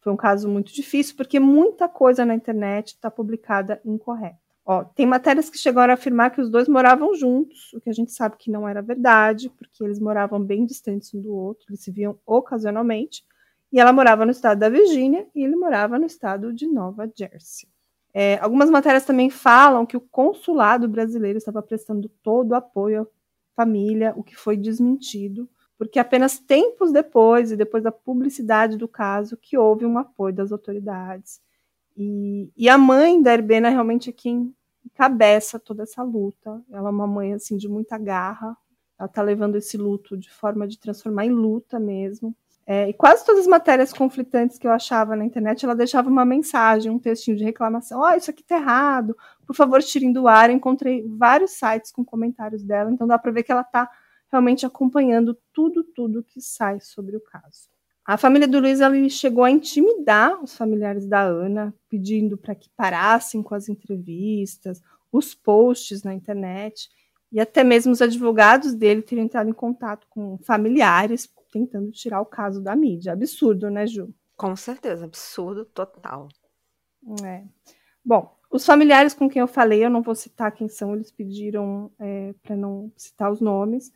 foi 0.02 0.12
um 0.12 0.18
caso 0.18 0.50
muito 0.50 0.74
difícil, 0.74 1.16
porque 1.16 1.40
muita 1.40 1.88
coisa 1.88 2.26
na 2.26 2.36
internet 2.36 2.90
está 2.90 3.10
publicada 3.10 3.80
incorreta. 3.86 4.41
Ó, 4.66 4.84
tem 4.84 5.06
matérias 5.06 5.50
que 5.50 5.58
chegaram 5.58 5.92
a 5.92 5.96
afirmar 5.96 6.32
que 6.32 6.40
os 6.40 6.50
dois 6.50 6.68
moravam 6.68 7.16
juntos, 7.16 7.74
o 7.74 7.82
que 7.82 7.90
a 7.90 7.94
gente 7.94 8.12
sabe 8.12 8.38
que 8.38 8.52
não 8.52 8.68
era 8.68 8.82
verdade, 8.82 9.50
porque 9.50 9.84
eles 9.84 10.00
moravam 10.00 10.40
bem 10.44 10.66
distantes 10.66 11.14
um 11.14 11.22
do 11.22 11.34
outro, 11.34 11.66
eles 11.70 11.82
se 11.82 11.92
viam 11.92 12.20
ocasionalmente, 12.26 13.24
e 13.72 13.80
ela 13.80 13.92
morava 13.92 14.26
no 14.26 14.32
estado 14.32 14.60
da 14.60 14.70
Virgínia 14.70 15.28
e 15.34 15.44
ele 15.44 15.56
morava 15.56 15.98
no 15.98 16.06
estado 16.06 16.54
de 16.54 16.68
Nova 16.68 17.10
Jersey. 17.16 17.68
É, 18.14 18.38
algumas 18.40 18.70
matérias 18.70 19.06
também 19.06 19.30
falam 19.30 19.86
que 19.86 19.96
o 19.96 20.02
consulado 20.02 20.88
brasileiro 20.88 21.38
estava 21.38 21.62
prestando 21.62 22.10
todo 22.22 22.52
o 22.52 22.56
apoio 22.56 23.04
à 23.04 23.08
família, 23.56 24.14
o 24.18 24.24
que 24.24 24.36
foi 24.36 24.58
desmentido, 24.58 25.50
porque 25.78 25.98
apenas 25.98 26.38
tempos 26.38 26.92
depois, 26.92 27.52
e 27.52 27.56
depois 27.56 27.84
da 27.84 27.92
publicidade 27.92 28.78
do 28.78 28.88
caso, 28.88 29.38
que 29.38 29.58
houve 29.58 29.86
um 29.86 29.98
apoio 29.98 30.36
das 30.36 30.52
autoridades. 30.52 31.42
E, 31.96 32.52
e 32.56 32.70
a 32.70 32.78
mãe 32.78 33.22
da 33.22 33.34
Herbena 33.34 33.70
realmente 33.70 34.10
é 34.10 34.14
quem 34.14 34.54
encabeça 34.86 35.60
toda 35.60 35.84
essa 35.84 36.04
luta. 36.04 36.62
Ela 36.72 36.90
é 36.90 36.92
uma 36.92 37.08
mãe 37.08 37.34
assim 37.34 37.58
de 37.58 37.68
muita 37.68 37.98
garra. 37.98 38.56
Ela 38.98 39.08
está 39.08 39.22
levando 39.22 39.56
esse 39.56 39.78
luto 39.78 40.18
de 40.18 40.30
forma 40.30 40.68
de 40.68 40.80
transformar 40.80 41.26
em 41.26 41.32
luta 41.32 41.80
mesmo. 41.80 42.36
É, 42.66 42.88
e 42.88 42.94
quase 42.94 43.26
todas 43.26 43.42
as 43.42 43.48
matérias 43.48 43.92
conflitantes 43.92 44.58
que 44.58 44.68
eu 44.68 44.72
achava 44.72 45.16
na 45.16 45.26
internet, 45.26 45.66
ela 45.66 45.76
deixava 45.76 46.10
uma 46.10 46.24
mensagem, 46.24 46.92
um 46.92 47.00
textinho 47.00 47.36
de 47.36 47.44
reclamação. 47.44 48.00
Ó, 48.00 48.10
oh, 48.10 48.16
isso 48.16 48.30
aqui 48.30 48.44
tá 48.44 48.56
errado. 48.56 49.18
Por 49.46 49.56
favor, 49.56 49.82
tirem 49.82 50.14
do 50.14 50.28
ar. 50.28 50.50
Eu 50.50 50.56
encontrei 50.56 51.04
vários 51.08 51.52
sites 51.52 51.92
com 51.92 52.06
comentários 52.06 52.64
dela, 52.64 52.92
então 52.92 53.08
dá 53.08 53.18
para 53.18 53.32
ver 53.32 53.44
que 53.44 53.52
ela 53.52 53.62
está 53.62 53.90
realmente 54.32 54.66
acompanhando 54.66 55.38
tudo, 55.52 55.84
tudo 55.84 56.24
que 56.24 56.40
sai 56.40 56.80
sobre 56.80 57.18
o 57.18 57.22
caso. 57.22 57.70
A 58.06 58.18
família 58.18 58.48
do 58.48 58.60
Luiz 58.60 58.82
ali 58.82 59.10
chegou 59.10 59.44
a 59.44 59.52
intimidar 59.52 60.42
os 60.44 60.56
familiares 60.56 61.08
da 61.08 61.22
Ana, 61.22 61.74
pedindo 61.88 62.38
para 62.38 62.56
que 62.56 62.70
parassem 62.76 63.44
com 63.44 63.54
as 63.54 63.70
entrevistas, 63.70 64.82
os 65.12 65.36
posts 65.36 66.04
na 66.04 66.14
internet, 66.14 66.90
e 67.32 67.40
até 67.40 67.64
mesmo 67.64 67.92
os 67.92 68.02
advogados 68.02 68.74
dele 68.74 69.02
teriam 69.02 69.26
entrado 69.26 69.50
em 69.50 69.54
contato 69.54 70.08
com 70.10 70.38
familiares 70.40 71.30
tentando 71.52 71.92
tirar 71.92 72.22
o 72.22 72.26
caso 72.26 72.62
da 72.62 72.76
mídia. 72.76 73.14
Absurdo, 73.14 73.70
né, 73.70 73.86
Ju? 73.86 74.14
Com 74.38 74.56
certeza, 74.56 75.06
absurdo 75.06 75.66
total. 75.66 76.30
É. 77.24 77.44
Bom, 78.04 78.36
os 78.50 78.66
familiares 78.66 79.14
com 79.14 79.30
quem 79.30 79.42
eu 79.42 79.48
falei, 79.48 79.86
eu 79.86 79.90
não 79.90 80.02
vou 80.02 80.16
citar 80.16 80.52
quem 80.52 80.68
são, 80.68 80.96
eles 80.96 81.12
pediram 81.12 81.92
é, 82.00 82.34
para 82.42 82.56
não 82.56 82.92
citar 82.96 83.32
os 83.32 83.42
nomes, 83.42 83.92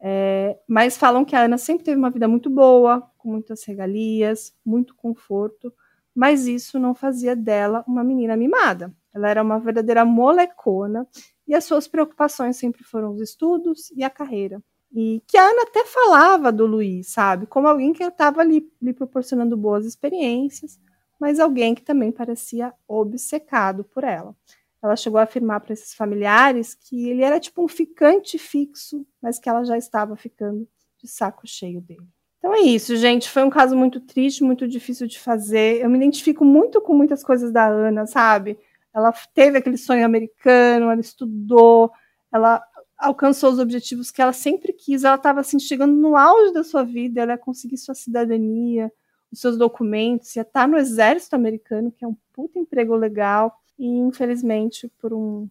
é, 0.00 0.58
mas 0.68 0.96
falam 0.96 1.24
que 1.24 1.34
a 1.34 1.42
Ana 1.42 1.58
sempre 1.58 1.84
teve 1.84 1.98
uma 1.98 2.10
vida 2.10 2.28
muito 2.28 2.50
boa, 2.50 3.02
com 3.16 3.30
muitas 3.30 3.64
regalias, 3.64 4.54
muito 4.64 4.94
conforto, 4.94 5.72
mas 6.14 6.46
isso 6.46 6.78
não 6.78 6.94
fazia 6.94 7.34
dela 7.34 7.84
uma 7.86 8.04
menina 8.04 8.36
mimada. 8.36 8.92
Ela 9.14 9.30
era 9.30 9.42
uma 9.42 9.58
verdadeira 9.58 10.04
molecona 10.04 11.06
e 11.46 11.54
as 11.54 11.64
suas 11.64 11.88
preocupações 11.88 12.56
sempre 12.56 12.84
foram 12.84 13.12
os 13.12 13.20
estudos 13.20 13.90
e 13.92 14.04
a 14.04 14.10
carreira. 14.10 14.62
E 14.92 15.22
que 15.26 15.36
a 15.36 15.44
Ana 15.48 15.62
até 15.62 15.84
falava 15.84 16.52
do 16.52 16.66
Luiz, 16.66 17.08
sabe? 17.08 17.46
Como 17.46 17.68
alguém 17.68 17.92
que 17.92 18.02
estava 18.02 18.40
ali 18.40 18.70
lhe 18.80 18.92
proporcionando 18.92 19.56
boas 19.56 19.84
experiências, 19.84 20.78
mas 21.20 21.40
alguém 21.40 21.74
que 21.74 21.82
também 21.82 22.12
parecia 22.12 22.72
obcecado 22.86 23.84
por 23.84 24.04
ela. 24.04 24.34
Ela 24.82 24.96
chegou 24.96 25.18
a 25.18 25.22
afirmar 25.22 25.60
para 25.60 25.72
esses 25.72 25.94
familiares 25.94 26.74
que 26.74 27.08
ele 27.08 27.22
era 27.22 27.40
tipo 27.40 27.64
um 27.64 27.68
ficante 27.68 28.38
fixo, 28.38 29.06
mas 29.20 29.38
que 29.38 29.48
ela 29.48 29.64
já 29.64 29.76
estava 29.76 30.16
ficando 30.16 30.68
de 30.98 31.08
saco 31.08 31.46
cheio 31.46 31.80
dele. 31.80 32.06
Então 32.38 32.54
é 32.54 32.60
isso, 32.60 32.96
gente. 32.96 33.28
Foi 33.28 33.42
um 33.42 33.50
caso 33.50 33.76
muito 33.76 34.00
triste, 34.00 34.44
muito 34.44 34.68
difícil 34.68 35.06
de 35.06 35.18
fazer. 35.18 35.82
Eu 35.82 35.90
me 35.90 35.96
identifico 35.96 36.44
muito 36.44 36.80
com 36.80 36.94
muitas 36.94 37.24
coisas 37.24 37.50
da 37.50 37.66
Ana, 37.66 38.06
sabe? 38.06 38.58
Ela 38.94 39.12
teve 39.34 39.58
aquele 39.58 39.76
sonho 39.76 40.04
americano, 40.04 40.90
ela 40.90 41.00
estudou, 41.00 41.90
ela 42.32 42.62
alcançou 42.96 43.50
os 43.50 43.58
objetivos 43.58 44.10
que 44.10 44.22
ela 44.22 44.32
sempre 44.32 44.72
quis. 44.72 45.04
Ela 45.04 45.16
estava 45.16 45.40
assim, 45.40 45.58
chegando 45.58 45.94
no 45.94 46.16
auge 46.16 46.52
da 46.52 46.62
sua 46.62 46.84
vida, 46.84 47.20
ela 47.20 47.32
ia 47.32 47.38
conseguir 47.38 47.78
sua 47.78 47.94
cidadania, 47.94 48.92
os 49.30 49.40
seus 49.40 49.58
documentos, 49.58 50.34
ia 50.36 50.42
estar 50.42 50.68
no 50.68 50.78
exército 50.78 51.34
americano, 51.34 51.90
que 51.90 52.04
é 52.04 52.08
um 52.08 52.16
puta 52.32 52.58
emprego 52.58 52.94
legal, 52.94 53.54
e 53.78 53.86
infelizmente 53.86 54.88
por 54.98 55.12
um 55.12 55.48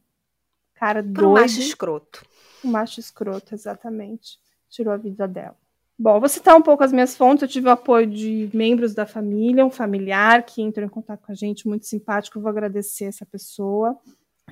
cara 0.74 1.02
por 1.02 1.12
doido. 1.12 1.30
Um 1.30 1.34
macho 1.42 1.60
escroto. 1.60 2.26
Um 2.64 2.72
macho 2.72 3.00
escroto, 3.00 3.54
exatamente. 3.54 4.40
Tirou 4.70 4.94
a 4.94 4.98
vida 4.98 5.28
dela. 5.28 5.58
Bom, 5.98 6.20
vou 6.20 6.28
citar 6.28 6.58
um 6.58 6.62
pouco 6.62 6.84
as 6.84 6.92
minhas 6.92 7.16
fontes. 7.16 7.44
Eu 7.44 7.48
tive 7.48 7.68
o 7.68 7.72
apoio 7.72 8.06
de 8.06 8.50
membros 8.54 8.94
da 8.94 9.06
família, 9.06 9.66
um 9.66 9.72
familiar 9.72 10.44
que 10.44 10.62
entrou 10.62 10.86
em 10.86 10.90
contato 10.90 11.22
com 11.26 11.32
a 11.32 11.36
gente, 11.36 11.68
muito 11.68 11.86
simpático. 11.86 12.38
Eu 12.38 12.42
vou 12.42 12.50
agradecer 12.50 13.06
essa 13.06 13.26
pessoa. 13.26 13.98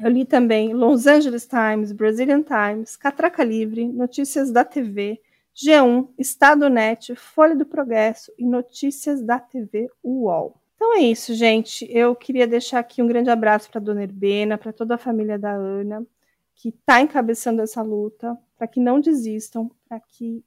Eu 0.02 0.10
li 0.10 0.26
também 0.26 0.74
Los 0.74 1.06
Angeles 1.06 1.46
Times, 1.46 1.92
Brazilian 1.92 2.42
Times, 2.42 2.96
Catraca 2.96 3.44
Livre, 3.44 3.86
Notícias 3.88 4.52
da 4.52 4.64
TV, 4.64 5.22
G1, 5.56 6.08
Estado 6.18 6.70
Net, 6.70 7.14
Folha 7.16 7.56
do 7.56 7.66
Progresso 7.66 8.32
e 8.40 8.46
Notícias 8.46 9.22
da 9.22 9.38
TV 9.38 9.90
UOL. 10.02 10.63
Então 10.86 10.98
é 10.98 11.02
isso, 11.06 11.34
gente. 11.34 11.88
Eu 11.90 12.14
queria 12.14 12.46
deixar 12.46 12.80
aqui 12.80 13.02
um 13.02 13.08
grande 13.08 13.30
abraço 13.30 13.72
para 13.72 13.80
dona 13.80 14.04
Herbena, 14.04 14.58
para 14.58 14.74
toda 14.74 14.96
a 14.96 14.98
família 14.98 15.40
da 15.40 15.54
Ana, 15.54 16.06
que 16.54 16.70
está 16.70 17.00
encabeçando 17.00 17.62
essa 17.62 17.82
luta, 17.82 18.38
para 18.58 18.68
que 18.68 18.82
não 18.82 19.00
desistam, 19.00 19.72
para 19.88 19.98
que, 20.02 20.44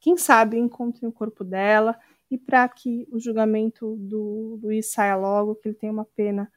quem 0.00 0.16
sabe, 0.16 0.56
encontrem 0.58 1.06
o 1.06 1.12
corpo 1.12 1.44
dela 1.44 1.94
e 2.30 2.38
para 2.38 2.66
que 2.70 3.06
o 3.12 3.20
julgamento 3.20 3.96
do 3.96 4.58
Luiz 4.62 4.90
saia 4.90 5.14
logo, 5.14 5.56
que 5.56 5.68
ele 5.68 5.76
tenha 5.76 5.92
uma 5.92 6.06
pena 6.06 6.50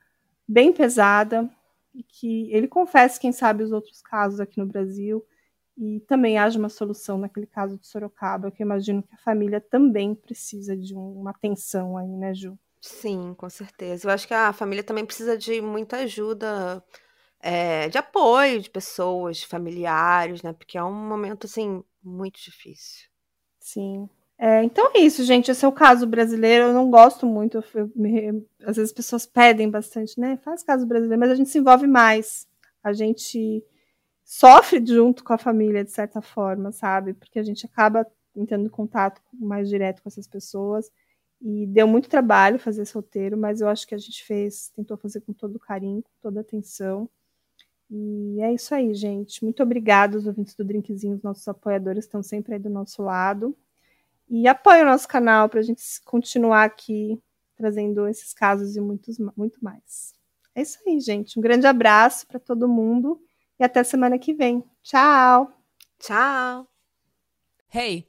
bem 0.47 0.71
pesada 0.71 1.49
e 1.93 2.01
que 2.01 2.49
ele 2.53 2.69
confesse, 2.69 3.19
quem 3.19 3.33
sabe, 3.33 3.65
os 3.65 3.73
outros 3.73 4.01
casos 4.01 4.39
aqui 4.39 4.57
no 4.61 4.65
Brasil 4.65 5.25
e 5.77 5.99
também 6.07 6.37
haja 6.37 6.57
uma 6.57 6.69
solução 6.69 7.17
naquele 7.17 7.47
caso 7.47 7.77
de 7.77 7.85
Sorocaba, 7.85 8.49
que 8.49 8.63
eu 8.63 8.65
imagino 8.65 9.03
que 9.03 9.13
a 9.13 9.17
família 9.17 9.59
também 9.59 10.15
precisa 10.15 10.75
de 10.75 10.95
uma 10.95 11.31
atenção 11.31 11.97
aí, 11.97 12.15
né, 12.15 12.33
Ju? 12.33 12.57
Sim, 12.81 13.33
com 13.35 13.49
certeza. 13.49 14.07
Eu 14.07 14.13
acho 14.13 14.27
que 14.27 14.33
a 14.33 14.53
família 14.53 14.83
também 14.83 15.05
precisa 15.05 15.37
de 15.37 15.61
muita 15.61 15.97
ajuda, 15.97 16.83
é, 17.41 17.89
de 17.89 17.97
apoio 17.97 18.61
de 18.61 18.69
pessoas, 18.69 19.37
de 19.37 19.47
familiares, 19.47 20.41
né? 20.41 20.53
Porque 20.53 20.77
é 20.77 20.83
um 20.83 20.93
momento, 20.93 21.45
assim, 21.45 21.83
muito 22.03 22.41
difícil. 22.41 23.09
Sim. 23.59 24.09
É, 24.37 24.63
então 24.63 24.91
é 24.95 24.99
isso, 24.99 25.23
gente. 25.25 25.51
Esse 25.51 25.65
é 25.65 25.67
o 25.67 25.71
caso 25.73 26.07
brasileiro. 26.07 26.67
Eu 26.67 26.73
não 26.73 26.89
gosto 26.89 27.25
muito. 27.25 27.63
Eu, 27.75 27.91
me, 27.95 28.29
às 28.61 28.77
vezes 28.77 28.91
as 28.91 28.93
pessoas 28.93 29.25
pedem 29.25 29.69
bastante, 29.69 30.19
né? 30.19 30.37
Faz 30.37 30.63
caso 30.63 30.85
brasileiro, 30.85 31.19
mas 31.19 31.31
a 31.31 31.35
gente 31.35 31.49
se 31.49 31.57
envolve 31.59 31.87
mais. 31.87 32.47
A 32.83 32.93
gente 32.93 33.63
sofre 34.23 34.81
junto 34.85 35.23
com 35.23 35.33
a 35.33 35.37
família, 35.37 35.83
de 35.83 35.91
certa 35.91 36.21
forma, 36.21 36.71
sabe? 36.71 37.13
Porque 37.13 37.39
a 37.39 37.43
gente 37.43 37.65
acaba 37.65 38.05
entrando 38.35 38.69
contato 38.69 39.21
mais 39.33 39.67
direto 39.69 40.01
com 40.01 40.09
essas 40.09 40.27
pessoas. 40.27 40.89
E 41.41 41.65
deu 41.67 41.87
muito 41.87 42.09
trabalho 42.09 42.59
fazer 42.59 42.81
esse 42.81 42.93
roteiro, 42.93 43.37
mas 43.37 43.61
eu 43.61 43.69
acho 43.69 43.87
que 43.87 43.95
a 43.95 43.97
gente 43.97 44.23
fez, 44.23 44.69
tentou 44.75 44.97
fazer 44.97 45.21
com 45.21 45.31
todo 45.31 45.59
carinho, 45.59 46.03
com 46.03 46.11
toda 46.21 46.41
atenção. 46.41 47.09
E 47.89 48.41
é 48.41 48.53
isso 48.53 48.75
aí, 48.75 48.93
gente. 48.93 49.43
Muito 49.43 49.63
obrigada, 49.63 50.17
os 50.17 50.27
ouvintes 50.27 50.53
do 50.55 50.63
Drinkzinho, 50.63 51.15
os 51.15 51.23
nossos 51.23 51.47
apoiadores 51.47 52.05
estão 52.05 52.21
sempre 52.21 52.53
aí 52.53 52.59
do 52.59 52.69
nosso 52.69 53.01
lado. 53.01 53.57
E 54.29 54.47
apoie 54.47 54.81
o 54.81 54.85
nosso 54.85 55.07
canal 55.07 55.49
para 55.49 55.59
a 55.59 55.63
gente 55.63 55.81
continuar 56.05 56.65
aqui 56.65 57.19
trazendo 57.55 58.07
esses 58.07 58.33
casos 58.33 58.75
e 58.75 58.79
muitos, 58.79 59.17
muito 59.35 59.63
mais. 59.63 60.13
É 60.55 60.61
isso 60.61 60.79
aí, 60.87 60.99
gente. 60.99 61.37
Um 61.37 61.41
grande 61.41 61.67
abraço 61.67 62.27
para 62.27 62.39
todo 62.39 62.67
mundo 62.67 63.19
e 63.59 63.63
até 63.63 63.83
semana 63.83 64.19
que 64.19 64.33
vem. 64.33 64.63
Tchau! 64.81 65.51
Tchau! 65.99 66.67
Hey, 67.73 68.08